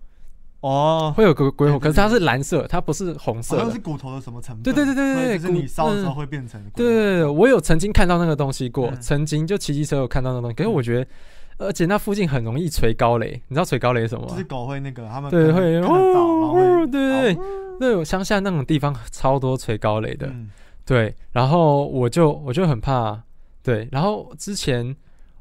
[0.62, 3.64] 哦，会有个鬼火，可是它是蓝色，它不是红色的。
[3.64, 3.82] 好像是。
[3.82, 4.64] 骨头的什么成分？
[4.64, 9.02] 对对对对对就是骨你烧的时候嗯会变成对对对对，我有曾经看到那个东西过，嗯。
[9.02, 14.32] 曾经就骑机车有看到那个东西，可是我觉得，而且那附近很容易垂高雷，你知道垂高雷什么吗？
[14.32, 14.46] 就是？
[14.46, 20.50] 狗会那个他们对，看会看到，然后对对对，哦对，我乡下那种地方超多垂高雷的，嗯。
[20.86, 23.22] 对，然后我就我就很怕，
[23.64, 24.96] 对，然后之前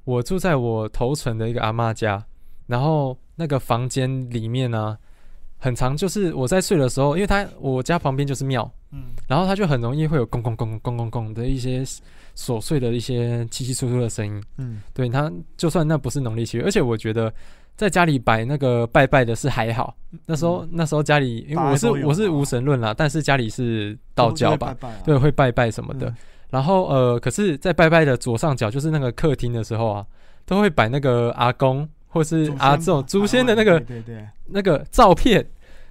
[0.05, 2.25] 我住在我头城的一个阿妈家，
[2.67, 4.97] 然后那个房间里面呢、
[5.59, 11.85] 很长，就是我在睡的时候，因为他我家旁边就是庙，嗯然后他就很容易会有咣咣咣咣咣咣的一些
[12.37, 17.33] 琐碎的一些稀稀疏疏的声音，嗯对他就算那不是农历七月，而且我觉得
[17.77, 26.09] 在家里摆那个拜拜的是还好，那时候、那时候家里因为我是我是无神论啦，但是家里是道教吧，，拜拜啊对，会拜拜什么的。
[26.09, 26.17] 嗯
[26.51, 30.07] 然后呃，可是，在拜拜的左上角，就是那个客厅的时候啊，
[30.47, 35.47] 都会摆那个阿公或是阿这种祖先的那个对对对，那个照片。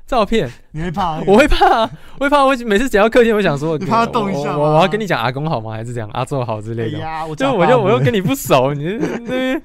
[0.08, 1.20] 照片，你会怕？
[1.28, 2.44] 我会怕啊，我会怕。
[2.46, 5.74] 我每次只要客厅，我想说， 你怕动一下吗我我我要跟你讲阿公好吗？
[5.74, 7.00] 还是讲阿宙好之哎类的？
[7.00, 9.56] 呀，我就我就我又跟你你不熟，你那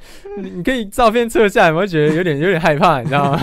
[0.42, 3.38] 你 你可以照片撤下来，我会觉得有点有点害怕，你知道吗？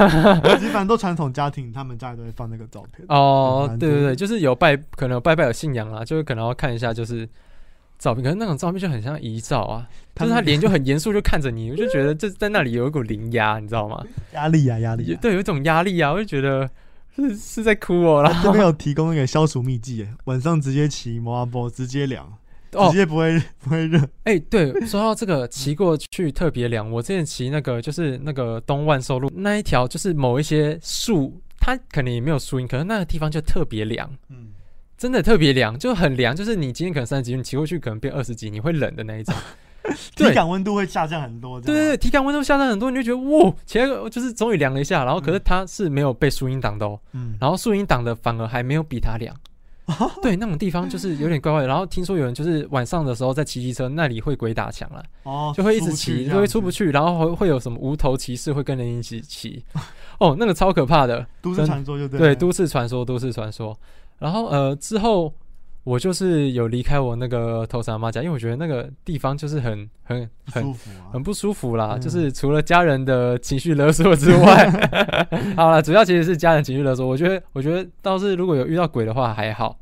[0.60, 3.06] 其实反正都传统家庭，他们家里都会放那个照片。
[3.08, 7.28] 哦，对对对，就是有拜，可能有拜拜有信仰啊，就是可能要看一下就是
[7.98, 14.04] 照片，可是那种照片就很像遗照啊，就是他脸就很严肃，就看着你，我就觉得这在那里有一股灵压，你知道吗？
[14.34, 15.20] 压力啊，压力啊。
[15.22, 16.70] 对，有一种压力啊，我就觉得
[17.16, 22.32] 是是在哭哦，然这后边有提供那个消暑秘籍耶，晚上直接骑摩阿波，直接凉，
[22.74, 24.00] 哦直接不会不会热。
[24.24, 34.10] 哎、对，说到这个骑过去特别凉，我之前骑那个就是那个东万寿路那一条，就是某一些树，它可能也没有树荫，可是那个地方就特别凉。
[34.30, 34.50] 嗯，
[34.98, 39.34] 真的特别凉，就很凉，就是你今天可能三十几，你骑过去可能变二十几，你会冷的那一种。
[40.16, 41.60] 对体感温度会下降很多。
[41.60, 49.36] 对对对，体感温度下降很多，你就觉得哇，起来就是终于凉了一下，然后可是它是没有被树荫挡的哦，嗯，然后树荫挡的反而还没有比它凉。
[50.22, 51.68] 对，那种地方就是有点怪怪的。
[51.68, 56.30] 然后听说有人就是晚上的时候在骑机车，那里会鬼打墙了，哦，就会一直骑。
[56.30, 59.66] 就会出不去，然后会会有什么无头骑士会跟人一起骑。
[60.20, 61.26] 哦，那个超可怕的。
[61.42, 62.20] 都市传说就对。
[62.20, 63.76] 对，都市传说，都市传说。
[64.20, 65.34] 然后呃，之后
[65.84, 70.74] 我就是有离开我那个头上妈家，因为我觉得那个地方就是很很很
[71.12, 71.24] 很。
[71.24, 74.70] 不舒服啦，嗯就是除了家人的情绪勒索之外，
[75.56, 77.08] 好了，主要其实是家人情绪勒索。
[77.08, 79.80] 我觉得，我觉得倒是如果有遇到鬼的话还好。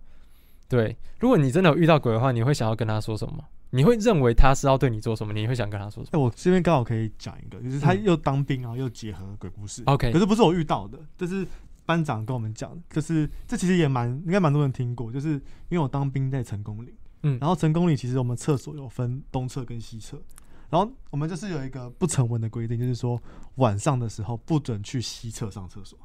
[0.70, 3.44] 对，如果你真的有遇到鬼的话，你会想要跟他说什么？
[3.72, 5.34] 你会认为他是要对你做什么？
[5.34, 9.84] 你会想跟他说什么哎，我这边刚好可以讲一个，就是他嗯又当兵啊，又结合鬼故事。
[9.86, 11.46] ？OK，可是不是我遇到的，就是
[11.88, 15.30] 班长跟我们讲，就是这其实也蛮应该蛮多人听过，就是
[15.70, 20.22] 因为我当兵在成功岭，嗯然后成功岭其实我们厕所有分东侧跟西侧，
[20.70, 23.20] 然后我们就是有一个不成文的规定，就是说
[23.56, 25.98] 晚上的时候不准去西侧上厕所，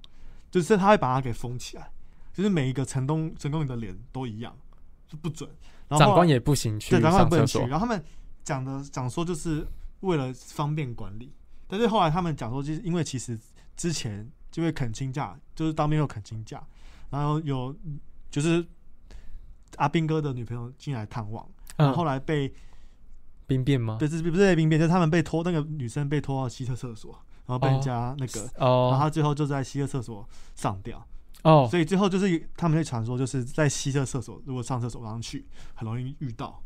[0.51, 1.91] 就是他会把它给封起来，
[2.33, 4.57] 就是每一个成功成功岭的脸都一样，
[5.09, 5.51] 就不准。
[5.89, 7.59] 然后长官也不行去对，长官上不能去。
[7.59, 7.73] 然。
[7.73, 8.03] 后他们
[8.45, 9.67] 讲的讲说，就是
[10.01, 11.33] 为了方便管理，
[11.67, 13.39] 但是后来他们讲说，就是因为其实
[13.77, 16.63] 之前就会恳亲假，就是当兵有恳亲假，
[17.11, 17.75] 然后有
[18.31, 18.65] 就是
[19.79, 21.45] 阿兵哥的女朋友进来探望，
[21.77, 22.55] 然后来被
[23.47, 23.97] 兵变吗？
[23.99, 24.79] 对，这是不是在兵变？
[24.79, 27.11] 就是他们被拖，那个女生被拖到西侧厕所，
[27.47, 31.05] 然后被人哦家那个，然后哦她最后就在西侧厕所上吊。
[31.43, 35.45] 哦所以最后就是他们会传说，就是在西侧厕所，如果上厕所上去，
[35.75, 36.63] 很容易遇到。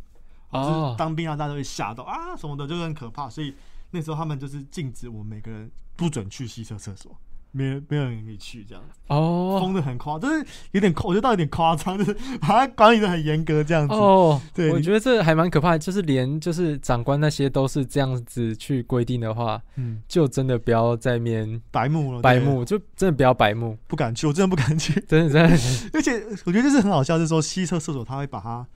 [0.51, 3.29] 哦就是当兵啊，大家都会吓到啊什么的，就很可怕。
[3.29, 3.55] 所以
[3.91, 7.19] 那时候他们就是禁止我们每个人不准去西侧厕所，
[7.57, 13.95] 没人没有人可以去这样子，哦封的很夸，就是有点夸，我觉得到有点夸张，就是 把它管理的很严格这样子。
[13.95, 24.93] 哦，对我觉得这还蛮可怕的，就是连就是长官那些都是这样子去规定的话，嗯，就真的不要在面白目了，白目，就真的不要白目，不敢去，我真的不敢去。
[25.09, 25.57] 真的真的
[25.95, 28.67] 而且我觉得就是很好笑，就是说西侧厕所他会把它，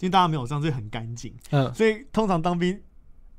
[0.00, 1.32] 因为大家没有上，所以很干净。
[1.50, 2.80] 嗯所以通常当兵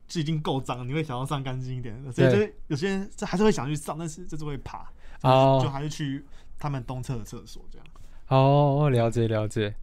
[0.08, 4.86] 就已经够脏，你会想要上干净一点，所以就是有些人这还是会想去上，但是就是会怕，
[5.22, 5.60] 哦。
[5.64, 6.24] 就还是去
[6.58, 7.88] 他们东侧的厕所这样。
[8.28, 9.74] 哦，了解了解，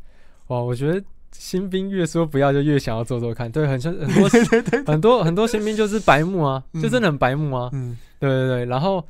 [0.48, 4.28] 哇，我觉得新兵越说不要就越想要做做看，对，很像很多
[4.86, 6.82] 很多很多新兵就是白目啊，嗯。
[6.82, 7.96] 就真的很白目啊，嗯。
[8.18, 9.04] 对对对，然后，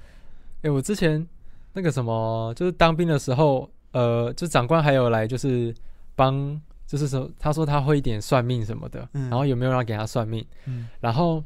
[0.62, 1.26] 诶，我之前
[1.74, 5.74] 那个什么，就是当兵的时候，呃，就长官还有来就是
[6.14, 6.60] 帮，
[6.92, 11.42] 就是说他说他会一点算命什么的，嗯然后有没有人要给他算命，嗯然后。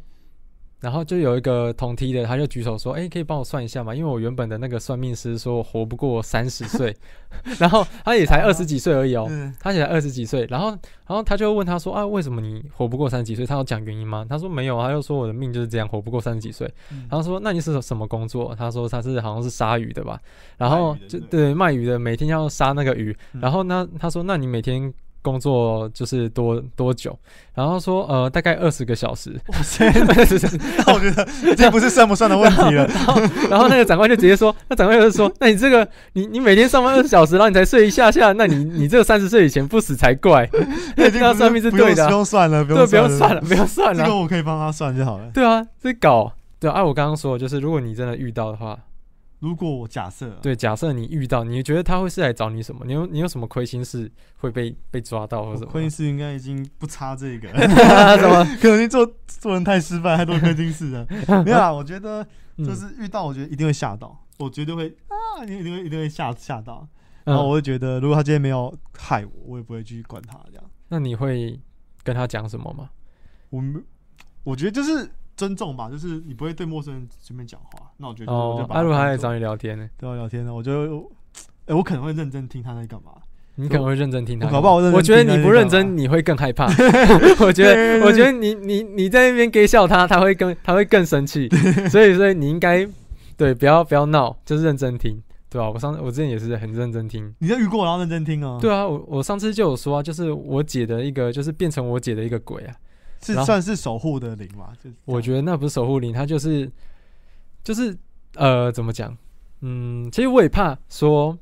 [0.79, 3.95] 然后就有一个同梯的，他就举手说：“哎，可以帮我算一下吗？
[3.95, 6.95] 因为我原本的那个算命师说我活不过三十岁，
[7.59, 13.47] 然后他也才二十几岁而已哦，嗯他也才二十几岁，然后，然后他就问他说啊，为什么你活不过三十几岁？
[13.47, 14.25] 他要讲原因吗？
[14.29, 16.71] 他说没有，他就说我的命就是这样，活不过三十几岁。
[16.93, 18.55] 嗯然后说那你是什么工作？
[18.55, 20.21] 他说他是好像是杀鱼的吧，
[20.59, 23.17] 然后就对对卖鱼的，每天要杀那个鱼。
[23.33, 24.93] 嗯然后呢，他说那你每天
[25.27, 27.19] 工作就是多多久？
[27.53, 29.35] 然后说呃大概二十个小时。
[29.49, 32.87] 哇塞，那我觉得这不是算不算的问题了。
[33.51, 40.49] 然后那个长官就直接说，那长官就是说，那你这个你你每天上班二十小时，然后你才睡一下下，那你 你这个三十岁以前不死才怪。
[40.97, 44.17] 那算命是对的啊不用算了，不 对，用不用算了了，，不用算了这个。
[44.17, 45.25] 我可以帮他算就好了。
[45.35, 48.79] 对啊，这搞对啊，我刚刚说的就是，如果你真的遇到的话，
[49.39, 52.85] 如果我假设，对，假设你遇到，你觉得他会是来找你什么？
[52.87, 55.71] 你有你有什么亏心事会被被抓到或者什么？
[55.71, 57.49] 亏心事应该已经不差这个，
[58.19, 58.45] 什么？
[58.61, 61.07] 可能做做人太失败，太多亏心事了。
[61.45, 62.27] 没有啦，我觉得
[62.57, 66.89] 嗯就是遇到，我觉得一定会吓到，我绝对会啊，一定一定会一定会吓吓到。
[67.25, 70.65] 然后嗯，我会觉得，如果他今天没有害我，我也不会继续管他这样。
[70.89, 71.61] 那你会
[72.05, 72.89] 跟他讲什么吗？
[73.51, 73.85] 我们，
[74.45, 77.91] 我觉得就是尊重吧，就是你不会对陌生人随便讲话。
[77.99, 81.01] 那我觉得我就哦，把阿如还来找你聊天呢，对我聊天呢，我就，
[81.67, 83.13] 哎、我可能会认真听他在干嘛。
[83.59, 84.53] 你可能会认真听他讲。
[84.55, 86.67] 我搞不好我认真我觉得你不认真，你会更害怕。
[87.41, 91.49] 我觉得，我觉得你你你在那边给笑他，他会更他会更生气。
[91.89, 92.87] 所以所以你应该
[93.37, 97.35] 对不要不要闹，就是认真听，对吧、我上我之前也是很认真听。
[97.39, 98.59] 你在遇过，然后认真听啊。
[98.61, 102.75] 对啊，我我上次就有说啊，就是我姐的一个，就是变成我姐的一个鬼啊。
[103.35, 104.69] 是算是守护的灵嘛？
[104.83, 106.71] 就我觉得那不是守护灵，它就是
[107.65, 107.97] 就是
[108.35, 109.17] 呃，怎么讲？
[109.63, 111.37] 嗯，其实我也怕说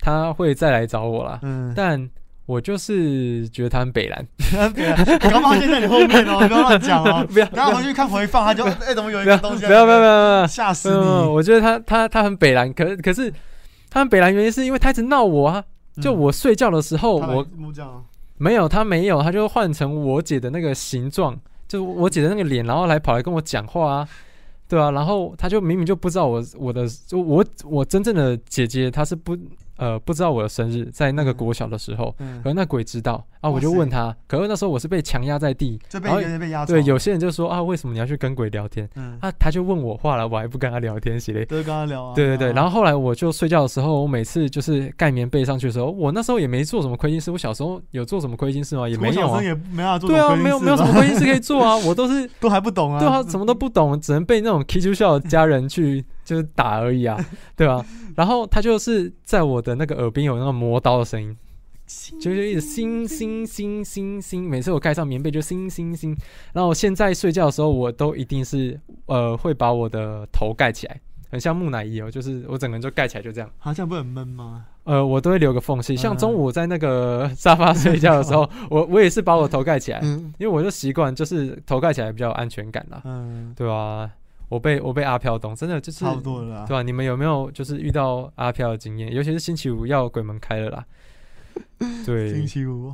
[0.00, 2.08] 他会再来找我啦，嗯，但
[2.46, 7.26] 我就是觉得他很北蓝，我刚发现在你后面哦， 不要乱讲哦。
[7.30, 9.66] 不要然后回去看回放，他就哎，怎么有一个东西？
[9.66, 10.90] 不要不要不要不要吓死！
[10.90, 10.96] 你！
[11.28, 13.30] 我觉得他他他很北蓝，可可是
[13.90, 15.62] 他很北蓝原因是因为他一直闹我啊，
[16.00, 17.46] 就我睡觉的时候我
[18.38, 24.08] 没有，他没有，他就换成我姐的那个形状，就我姐的那个脸，然后来跑来跟我讲话啊，
[24.68, 29.36] 对啊，然后他就明明就不知道我我的就我我真正的姐姐，她是不
[29.78, 39.32] 呃不知道我的生日，在那个嗯国小的时候，嗯可，是那鬼知道啊，我就问他，可是那时候我是被强压在地，然后就被有点被压对，有些人就说啊，为什么你要去跟鬼聊天嗯，啊？
[39.38, 41.44] 他就问我话了，我还不跟他聊天，系列。
[41.46, 42.14] 都跟他聊啊。
[42.14, 47.30] 对对对，然后后后来我就睡觉的时候，我每次就是盖棉被上去的时候，我那时候也没做什么亏心事。
[47.30, 48.88] 我小时候有做什么亏心事吗？
[48.88, 49.42] 也没有啊。
[49.42, 52.98] 也没办法做对啊，没有没有什么亏心事可以做啊，我都是 都还不懂啊。
[52.98, 57.18] 对啊，什么都不懂，只能被那种 K 出校的家人去就是打而已啊，
[57.56, 57.82] 对吧、
[58.14, 61.34] 然后他就是在我的那个耳边有那个磨刀的声音，
[62.20, 66.14] 就是一直星星星星星，每次我盖上棉被就星星星。
[66.52, 71.00] 然后我现在睡觉的时候，我都一定是呃会把我的头盖起来，
[71.30, 73.50] 很像木乃伊哦，就是我整个人就盖起来就这样。
[73.56, 74.66] 好像不很闷吗？
[74.84, 84.10] 呃，我都会留个缝隙，像嗯中午在那个沙发睡觉的时候， 我我也是把我头盖起来，嗯因为我就习惯就是头盖起来比较有安全感啦，嗯，对啊，
[84.48, 86.66] 我被我被阿飘懂，真的就是差不多了啦。
[86.66, 86.74] 对。
[86.74, 89.12] 吧、你们有没有就是遇到阿飘的经验？
[89.14, 90.84] 尤其是星期五要鬼门开了啦，
[92.06, 92.32] 对。
[92.32, 92.92] 星，期五，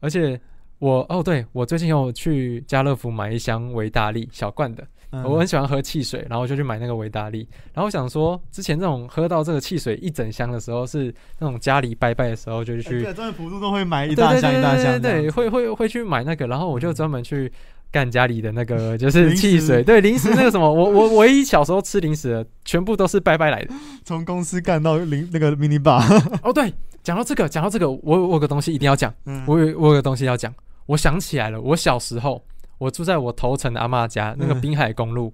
[0.00, 0.40] 而且
[0.78, 5.22] 我哦，对我最近有去家乐福买一箱维达利小罐的，嗯。
[5.24, 7.46] 我很喜欢喝汽水，然后我就去买那个维达利。
[7.72, 16.94] 然后我想说，之前这种喝到这个汽水一整箱的时候，是那种家里拜拜的时候就去哎对，专业普渡都会买一对对大箱一大对对对对，箱这样子，会会会去买那个，然后我就嗯。
[16.94, 17.50] 专门去
[17.92, 23.74] 干家里的那个 就是汽水，对零食那个什么，我 我唯一小时候吃零食的，全部都是拜拜来的。
[24.04, 26.02] 从公司干到零那个 mini bar，
[26.42, 26.72] 哦，对，
[27.04, 29.44] 讲到这个，讲到这个，我我有个东西一定要讲，嗯。
[29.46, 30.52] 我有我有个东西要讲，
[30.86, 32.42] 我想起来了，我小时候
[32.78, 34.60] 我住在我头城的阿嬷家，那个嗯。
[34.60, 35.32] 滨海公路，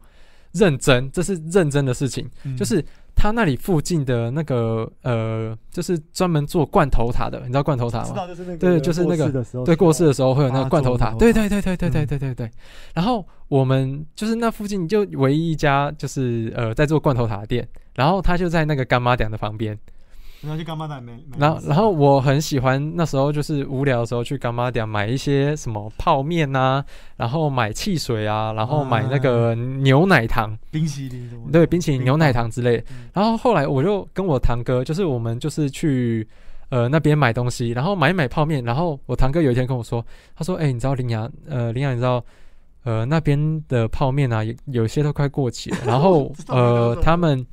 [0.59, 2.85] 认真，这是认真的事情，嗯就是
[3.15, 8.05] 他那里附近的那个呃，就是专门做罐头塔的，你知道罐头塔吗？
[8.07, 12.51] 知道就是那个对就是那个对，过世的时候会有那个罐头塔，对对对对对对嗯对对对。
[12.95, 19.79] 然后我们就是那附近就唯一一家就是呃在做罐头塔的店，然后他就在那个干妈店的旁边。
[20.41, 26.85] 然后去干妈奶买，然后然后我很喜欢那时候就是无聊的时候去干妈店买一些什么泡面呐、
[27.17, 33.09] 然后买汽水啊，然后买那个牛奶糖，冰淇淋什么，对，冰淇淋、牛奶，糖之类嗯。
[33.13, 36.25] 然后后来我就跟我堂哥，就是我们就是去
[36.69, 38.63] 呃那边买东西，然后买一买泡面。
[38.63, 40.05] 然后我堂哥有一天跟我说，
[40.37, 42.25] 他说：“哎、你知道林雅呃林雅，你知道
[42.85, 45.79] 呃那边的泡面啊，有有些都快过期了。
[45.85, 47.45] 然后 呃他们。”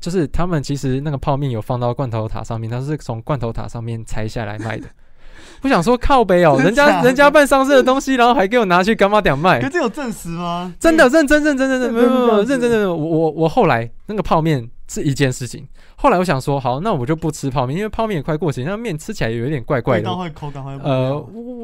[0.00, 4.86] 就是他们其实那个泡面有放到罐头塔上面，他是从罐头塔上面拆下来卖的。
[5.60, 10.72] 不想说靠北哦、真人家人家办丧事的东西，然后还给我拿去干妈店卖可，这有证实吗？
[10.78, 12.88] 真的认真认真认真，没有没有认真认真。
[12.88, 15.66] 我我我后来那个泡面是一件事情，
[15.96, 20.16] 后来我想说，好，那我就不吃泡面，因为泡面也快过期，那面吃起来有一点怪怪的味道。
[20.16, 21.18] 会口感会呃，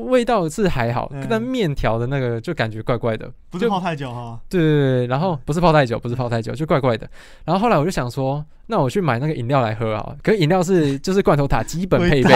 [0.07, 3.27] 味道是还好嗯，但面条的那个就感觉怪怪的。
[3.27, 7.09] 就不是泡太久哈，对对对，然后不是泡太久，不是泡太久，就怪怪的。
[7.45, 10.17] 然后后来我就想说，那我去买那个饮料来喝啊。
[10.23, 12.31] 可是饮料是就是罐头塔基本配备，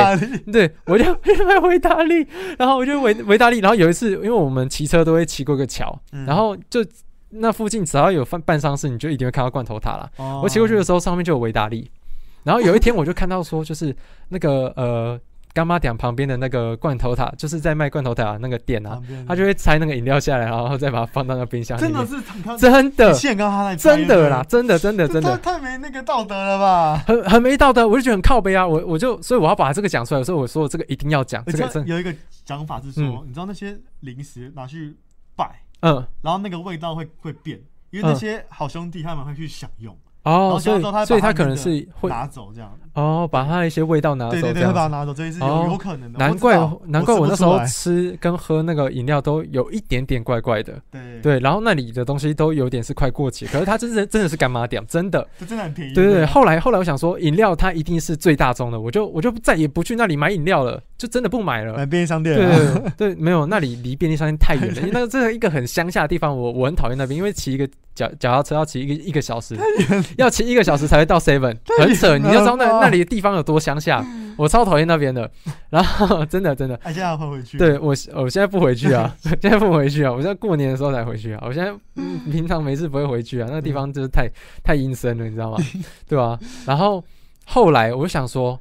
[0.52, 2.26] 对，我就去买维达利，
[2.58, 6.84] 然后我就维维达利，然后有一次，因为我们骑车都会骑过个桥，嗯然后就
[7.38, 10.10] 那附近只要有办办丧事，你就一定会看到罐头塔啦。
[10.16, 10.40] 哦。
[10.42, 11.90] 我骑过去的时候，上面就有维达利，
[12.44, 13.94] 然后有一天我就看到说，就是
[14.28, 15.20] 那个呃
[15.52, 22.08] 干妈店旁边的那个罐头塔，就是在卖罐头塔那个店啊，他就会拆那个饮料下来，然后再把它放到那个冰箱里真的面。
[22.08, 23.14] 是真的。
[23.14, 25.36] 现刚他在真的啦，，真的真的真的。
[25.38, 27.02] 太太没那个道德了吧？
[27.06, 32.14] 很很没道德，我就觉得很靠背啊，我我就所以我要把这个讲出来，所以我说我这个一定要讲，这个真有一个
[32.44, 34.96] 讲法是说嗯，你知道那些零食拿去拜，
[35.80, 37.60] 嗯然后那个味道会会变，
[37.90, 42.78] 因为那些好兄弟他们会去享用，哦，后所以所以他可能是会拿走这样。
[42.96, 46.18] 哦，把它的一些味道拿走对对对，把它拿走，这也是哦有有可能的。
[46.18, 55.94] 难怪难怪我那时候吃跟喝那个饮料都有一点点怪怪的，对，对，然后那里的东西都有点是快过期，可是它真的真的是干妈店，真的，这真的很便宜。
[55.94, 56.26] 对对对。
[56.26, 61.76] 后来后来我想说，饮料它一定是最大宗的，我就我就再也不去那里买饮料了，就真的不买了。
[61.76, 62.56] 买便利商店对啊，
[62.96, 64.80] 对对，对 没有，那里离便利商店太远了。
[64.80, 69.56] 因为那个这是一个很乡下的地方，我我很讨厌那边，因为骑一个脚脚踏车要骑一个一个小时，
[70.16, 72.16] 要骑一个小时才会到 Seven，很扯。
[72.16, 74.04] 你就知道那了吧那里的地方有多乡下，
[74.36, 75.30] 我超讨厌那边的。
[75.70, 77.58] 然后真的真的，哎，现在会回去。
[77.58, 84.28] 对我我现在不回去啊， 现在不回去啊，我现在过年的时候才回去啊，我现在、嗯平常没事不会回去啊，那个地方就是太
[84.64, 85.58] 太阴森了，你知道吗？
[86.08, 87.02] 对吧、然后
[87.46, 88.58] 后来我就想说，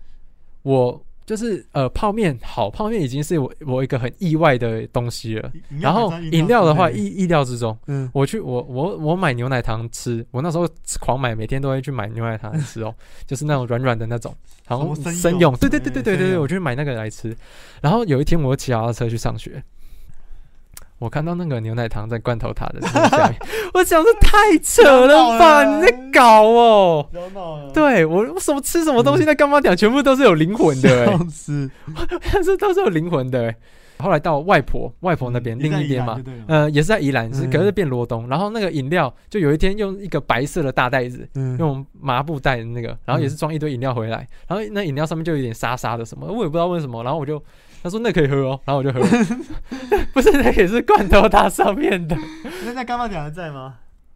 [0.63, 5.51] 我就是呃，泡面好，泡面已经是我我一个很意外的东西了。
[5.79, 10.67] 然后饮料的话，意意料之中，嗯，我去我我我买牛奶糖吃，我那时候
[10.99, 12.93] 狂买，每天都会去买牛奶糖吃哦，
[13.25, 14.35] 就是那种软软的那种，
[14.67, 17.35] 然后生用，对对对对对对对，我就买那个来吃。
[17.81, 19.63] 然后有一天我骑脚踏车去上学，
[20.97, 23.35] 我看到那个牛奶糖在罐头塔的下面，
[23.75, 27.09] 我想这太扯了吧，你在搞哦。
[27.73, 31.69] 对我我什么吃什么东西，那干妈讲全部都是有灵魂的哎、笑死，
[32.43, 33.55] 这都是有灵魂的哎、
[33.99, 36.21] 后来到外婆外婆那边、另一边嘛。
[36.47, 37.49] 呃，也是在宜兰，是嗯。
[37.49, 38.27] 可是变罗东。
[38.29, 47.03] 然后那个饮料，就有一天用一个白色的大袋子，嗯，用麻布袋的那个，然后也是装一堆饮料回来，然后那饮料上面就有点沙沙的什么，我也不知道为什么。
[47.03, 47.41] 然后我就
[47.85, 49.07] 他说那可以喝哦，然后我就喝了，
[50.11, 52.17] 不是那也是罐头塔上面的。
[52.65, 53.75] 那那干妈点还在吗？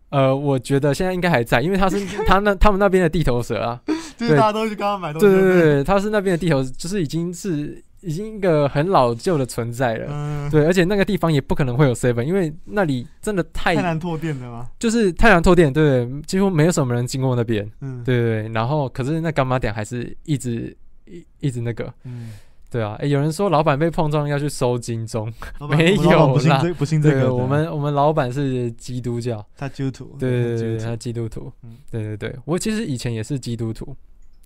[0.10, 3.80] 呃，我觉得现在应该还在，因为他是他那他们那边的地头蛇啊，
[4.18, 5.28] 就是大家都去刚刚买东西。
[5.28, 10.08] 对对对对，他是那边的地头，就是已经是已经一个很老旧的存在了。
[10.10, 14.68] 嗯，对，而且那个地方也不可能会有 seven，因为那里真的太太难拓店了吗？
[14.80, 18.52] 就是太难拓店，对对，几乎没有什么人经过那边，嗯，对对对。
[18.52, 22.32] 然后可是那干妈店还是一直一一直那个，嗯，
[22.70, 22.96] 对啊。
[23.00, 25.32] 诶有人说老板被碰撞要去收金钟，
[25.70, 32.36] 没有啦不信这个，我们我们老板是基督教，他基督徒，对对对对，他他基督徒嗯，对对对。
[32.46, 33.96] 我其实以前也是基督徒，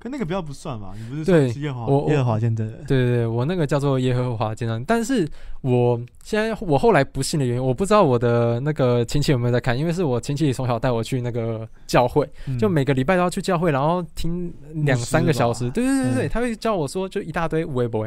[0.04, 0.92] 可那个比较不算吧？
[0.98, 2.84] 你不是对耶和华耶和华见证人？
[2.86, 5.26] 对对对，我那个叫做耶和华见证人，但是
[5.62, 15.70] 我现在我后来不信的原因，我不知道我的那个亲戚有没有在看，因为是我亲戚从小带我去那个教会，嗯就每个礼拜都要去教会，然后听两三个小时。
[15.70, 18.06] 对对对对对，嗯他会教我说就一大堆微博，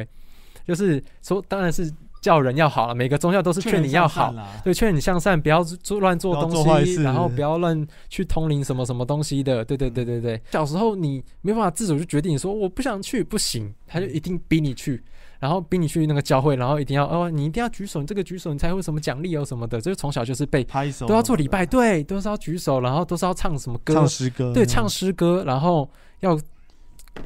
[0.67, 1.91] 就是说当然是
[2.27, 6.51] 叫人要好了，每个宗教都是劝你要好，啦，对，劝你向善，不要做乱做东
[6.85, 9.65] 西，然后不要乱去通灵什么什么东西的。
[9.65, 15.01] 对对对对对，小时候你没办法自主就决定说我不想去，不行，他就一定逼你去，
[15.39, 26.37] 然后逼你去那个教会，然后一定要哦，你一定要举手，你这个举手你才会什么奖励哦什么的，就是从小就是被拍手都要做礼拜，对，都是要举手，然后都是要唱什么歌，唱诗歌，对，唱诗歌，然后要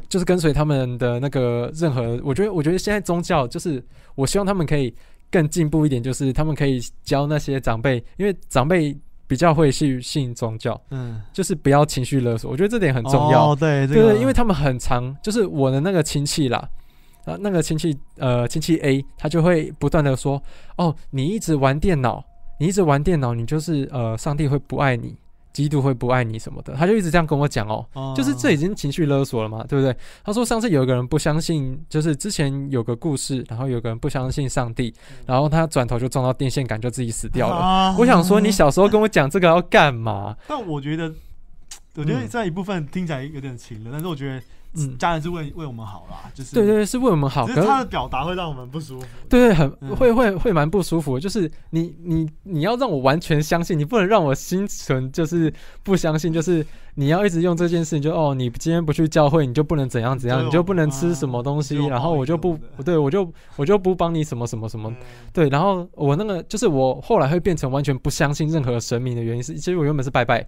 [0.08, 3.82] 就是跟随他们的那个任何，我觉得，我觉得现在宗教就是，
[4.14, 4.94] 我希望他们可以
[5.30, 8.96] 更进步一点，就是他们可以教那些长辈，因为长辈
[9.26, 13.52] 比较会去信宗教，嗯，就是不要情绪勒索，我觉得这点很重要。
[13.52, 16.68] 哦，对，对个对，因为他们很常，就是我的那个亲戚啦，
[17.24, 20.42] 啊，那个亲戚呃亲戚 A，他就会不断的说，
[20.76, 22.24] 哦，你一直玩电脑，
[22.58, 25.16] 你一直玩电脑，你就是呃上帝会不爱你，
[25.52, 27.84] 基督会不爱你什么的，他就一直这样跟我讲哦。
[27.92, 29.94] 哦就是这已经情绪勒索了嘛，对不对？
[30.24, 34.94] 他说上次有一个人不相信，就是之前有个故事，然后有个人不相信上帝，
[35.26, 37.56] 然后他转头就撞到电线杆，就自己死掉了。
[37.56, 40.36] 啊我想说，你小时候跟我讲这个要干嘛？
[40.46, 41.12] 但我觉得，
[41.96, 44.42] 我觉得嗯这一部分听起来有点情了，但是我觉得
[44.74, 47.44] 嗯，家人是为为我们好啦，就是对对，对，是为我们好。
[47.46, 49.06] 可是他的表达会让我们不舒服。
[49.28, 51.18] 对对，很嗯会会会蛮不舒服。
[51.18, 55.52] 就是你你你要让我完全相信，你不能让我心存就是
[55.82, 56.64] 不相信，就是
[56.94, 64.88] 你要一直用这件事情，就哦，你今天不去教会，你就不能怎样怎样，你就不能吃什么东西，啊然后我就不对我就我就不帮你什么什么什么。
[64.90, 64.96] 嗯
[65.32, 70.40] 对，然后我那个就是我后来会变成完全不相信任何神明的原因是，其实我原本是拜拜，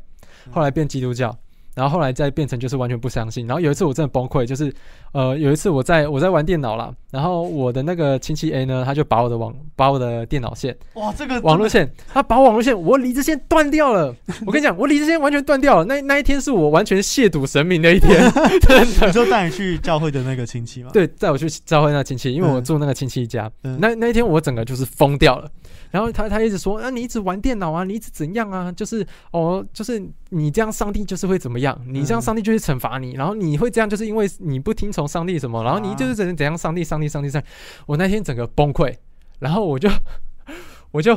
[0.47, 1.37] 嗯后来变基督教。
[1.75, 4.73] 然后后来再变成就是完全不相信，然后有一次我真的崩溃，就是
[5.13, 14.15] 呃有一次我在我在玩电脑啦，然后我的那个亲戚 A 呢，他就把我的网把我的电脑线哇，这个网络线，他把网络线我理智线断掉了。
[14.47, 15.85] 我跟你讲，我理智线完全断掉了。
[15.85, 18.31] 那那一天是我完全亵渎神明的一天，
[18.63, 19.13] 真你的。
[19.13, 23.51] 说带你去教会的那个亲戚吗？，对，带我去教会那亲戚，因为我嗯住那个亲戚家。
[23.65, 25.51] 嗯那那一天我整个就是疯掉了。
[25.93, 28.73] 然后他他一直说啊，你一直玩电脑啊，你一直怎样啊？
[28.73, 31.81] 就是哦，就是你这样，上帝就是会怎么样？
[31.87, 33.13] 你这样，上帝就会惩罚你。
[33.13, 37.47] 然后你会这样，就是因为你不听从上帝什么，然后你就是怎样怎样，上帝上帝上帝上帝。
[37.87, 38.93] 我那天整个崩溃，
[39.39, 39.89] 然后我就
[40.91, 41.17] 我就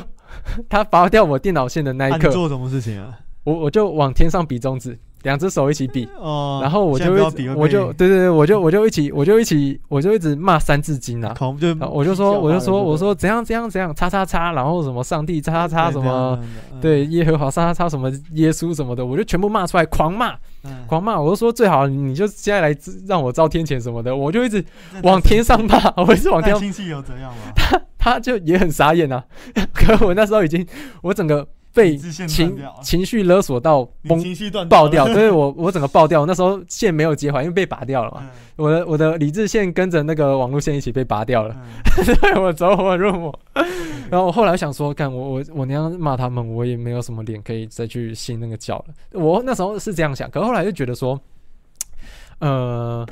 [0.69, 3.17] 他拔掉我电脑线的那一啊，你刻，做什么事情啊？
[3.45, 6.07] 我我就往天上比中指，两只手一起比。
[6.17, 7.11] 哦，然后我就
[7.55, 16.39] 我就对对对，我就我就一起我就一起我就一直骂三字经啊， 我就我就说，我就说，我说说怎样怎样怎样，叉叉叉，然后什么上帝叉叉叉什么，，
[16.71, 21.19] 嗯对，耶和华叉叉叉什么耶稣什么的，我就全部骂出来，狂骂嗯狂骂。
[21.19, 22.75] 我就说最好你就现在来
[23.07, 24.63] 让我遭天谴什么的，我就一直
[25.03, 27.81] 往天上骂， 我一直往天上，那亲戚有怎样吗？
[27.97, 29.23] 他就也很傻眼啊。
[29.73, 30.63] 可我那时候已经，
[31.01, 36.25] 我整个被情情绪勒索到崩情绪断爆掉， 所以我我整个爆掉。
[36.25, 38.21] 那时候线没有接回来，因为被拔掉了嘛。
[38.23, 41.53] 嗯我的我的理智线跟着那个网络线一起被拔掉了。
[42.39, 43.39] 我走火入魔。
[44.09, 48.85] 然后我后来想说，干我我我那样骂他们，我也没有什么脸可以再去信那个教了。
[49.11, 51.19] 我那时候是这样想，可后来就觉得说，
[52.39, 53.05] 呃，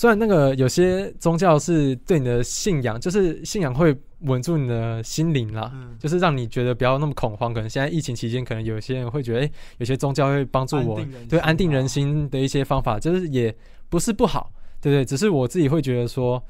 [0.00, 5.70] 虽然那个有些宗教是对你的信仰，就是信仰会稳住你的心灵啦。
[5.74, 13.54] 嗯就是让你觉得不要那么恐慌，可能现在疫情期间，可能有些人会觉得，哎、有些宗教会帮助我安对安定人啊心的一些方法，就是也
[13.90, 16.42] 不是不好，对对，只是我自己会觉得说，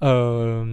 [0.00, 0.66] 呃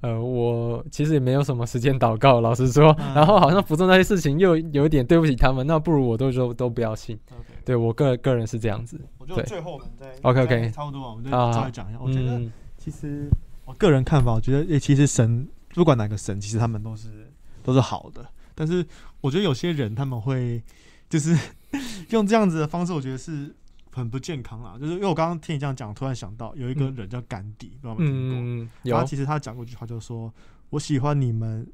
[0.00, 3.14] 呃，我其实也没有什么时间祷告，老实说，嗯。
[3.14, 7.44] 然后好像不做那些事情又有一点对不起他们，那不如我都都都不要信，OK。
[7.64, 10.60] 对我个个人是这样子，我觉对得最后我们再 OK，OK。
[10.62, 11.98] 再差不多了，我们就啊稍微讲一下。
[12.00, 12.52] 我觉得嗯。
[12.78, 13.28] 其实
[13.66, 17.30] 我个人看法，我觉得诶，其实神不管哪个神，其实他们都是
[17.62, 18.26] 都是好的。
[18.54, 18.84] 但是
[19.20, 20.62] 我觉得有些人他们会
[21.10, 21.36] 就是
[22.08, 23.54] 用这样子的方式，我觉得是
[23.92, 24.76] 很不健康啦。
[24.78, 28.38] 就是因为我刚刚听你这样讲，突然想到有一个嗯人叫甘地，不知道有没有听过？
[28.38, 30.32] 嗯，有他其实他讲过一句话，就是说
[30.70, 31.66] 我喜欢你们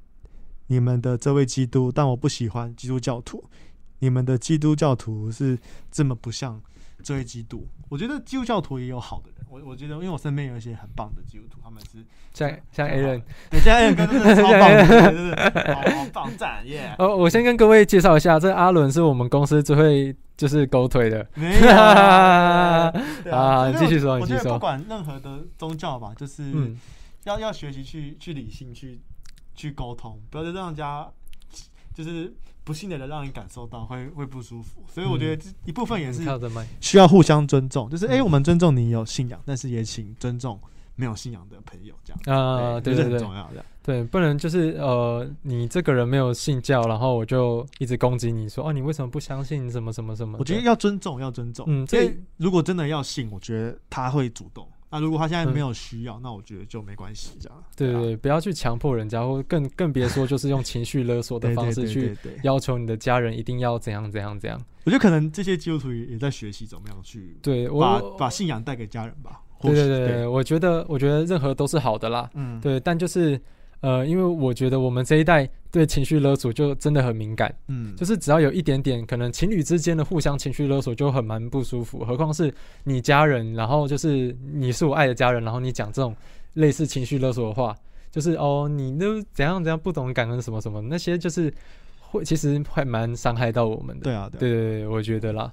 [0.67, 3.45] 你们的这位基督，但我不喜欢基督教徒。
[4.01, 5.59] 你们的基督教徒是
[5.91, 6.61] 这么不像
[7.03, 7.67] 这位基督。
[7.89, 13.23] 我觉得基督教徒也有好的人，我我觉得，因为我身边有一些很棒的基督徒，他们是像像 A 人。
[13.51, 16.95] 对，现在 A 哥真的超棒的，对对对，好好棒赞耶！
[16.99, 22.91] 哦，我先跟各位介绍一下，这阿伦是我们公司最会就是狗腿的，没有 啊，
[23.23, 26.79] 对啊就是你继续说我觉得你继续说不管任何的宗教吧，就是嗯，
[27.25, 29.01] 要要学习去去理性去
[29.55, 31.09] 去沟通，不要再让人家
[31.95, 32.35] 就是
[32.67, 34.83] 不幸的人让你感受到会会不舒服。
[34.93, 36.25] 所以我觉得这一部分也是
[36.81, 40.59] 需要互相尊重，就是哎、我们尊重你有信仰，但是也请尊重
[40.97, 43.49] 没有信仰的朋友，这样啊，对这对对很重要。
[43.51, 50.37] 这样对，不能就是呃，你这个人没有信教，然后我就一直攻击你说，哦，你为什么不相信什么什么什么？
[50.41, 51.65] 我觉得要尊重，要尊重。
[51.69, 54.67] 嗯所以如果真的要信，我觉得他会主动。
[54.99, 57.59] 那如果他现在嗯没有需要，那我觉得就没关系，这样。
[57.59, 64.59] 啊对对对，不要去强迫人家，或更更别说就是用情绪勒索的 方式去要求你的家人一定要怎样怎样怎样。
[64.85, 69.43] 我觉得可能这些基督徒也也在学习怎么样去对我把把信仰带给家人吧。
[69.61, 72.31] 对对对，我觉得我觉得任何都是好的啦。
[72.35, 73.41] 嗯，对，但就是
[73.81, 82.53] 呃，因为我觉得我们这一代对情绪勒索就真的很敏感，嗯，就是只要有一点点可能情侣之间的互相情绪勒索就很蛮不舒服，何况是
[82.85, 86.17] 你家人，然后就是你是我爱的家人，然后你讲这种
[86.55, 87.77] 类似情绪勒索的话，
[88.11, 91.53] 就是哦，你都怎样怎样不懂感恩什么什么，那些就是
[92.01, 94.05] 会其实会蛮伤害到我们的。
[94.05, 94.41] 对啊，对啊。
[94.41, 95.53] 对对对，我觉得啦。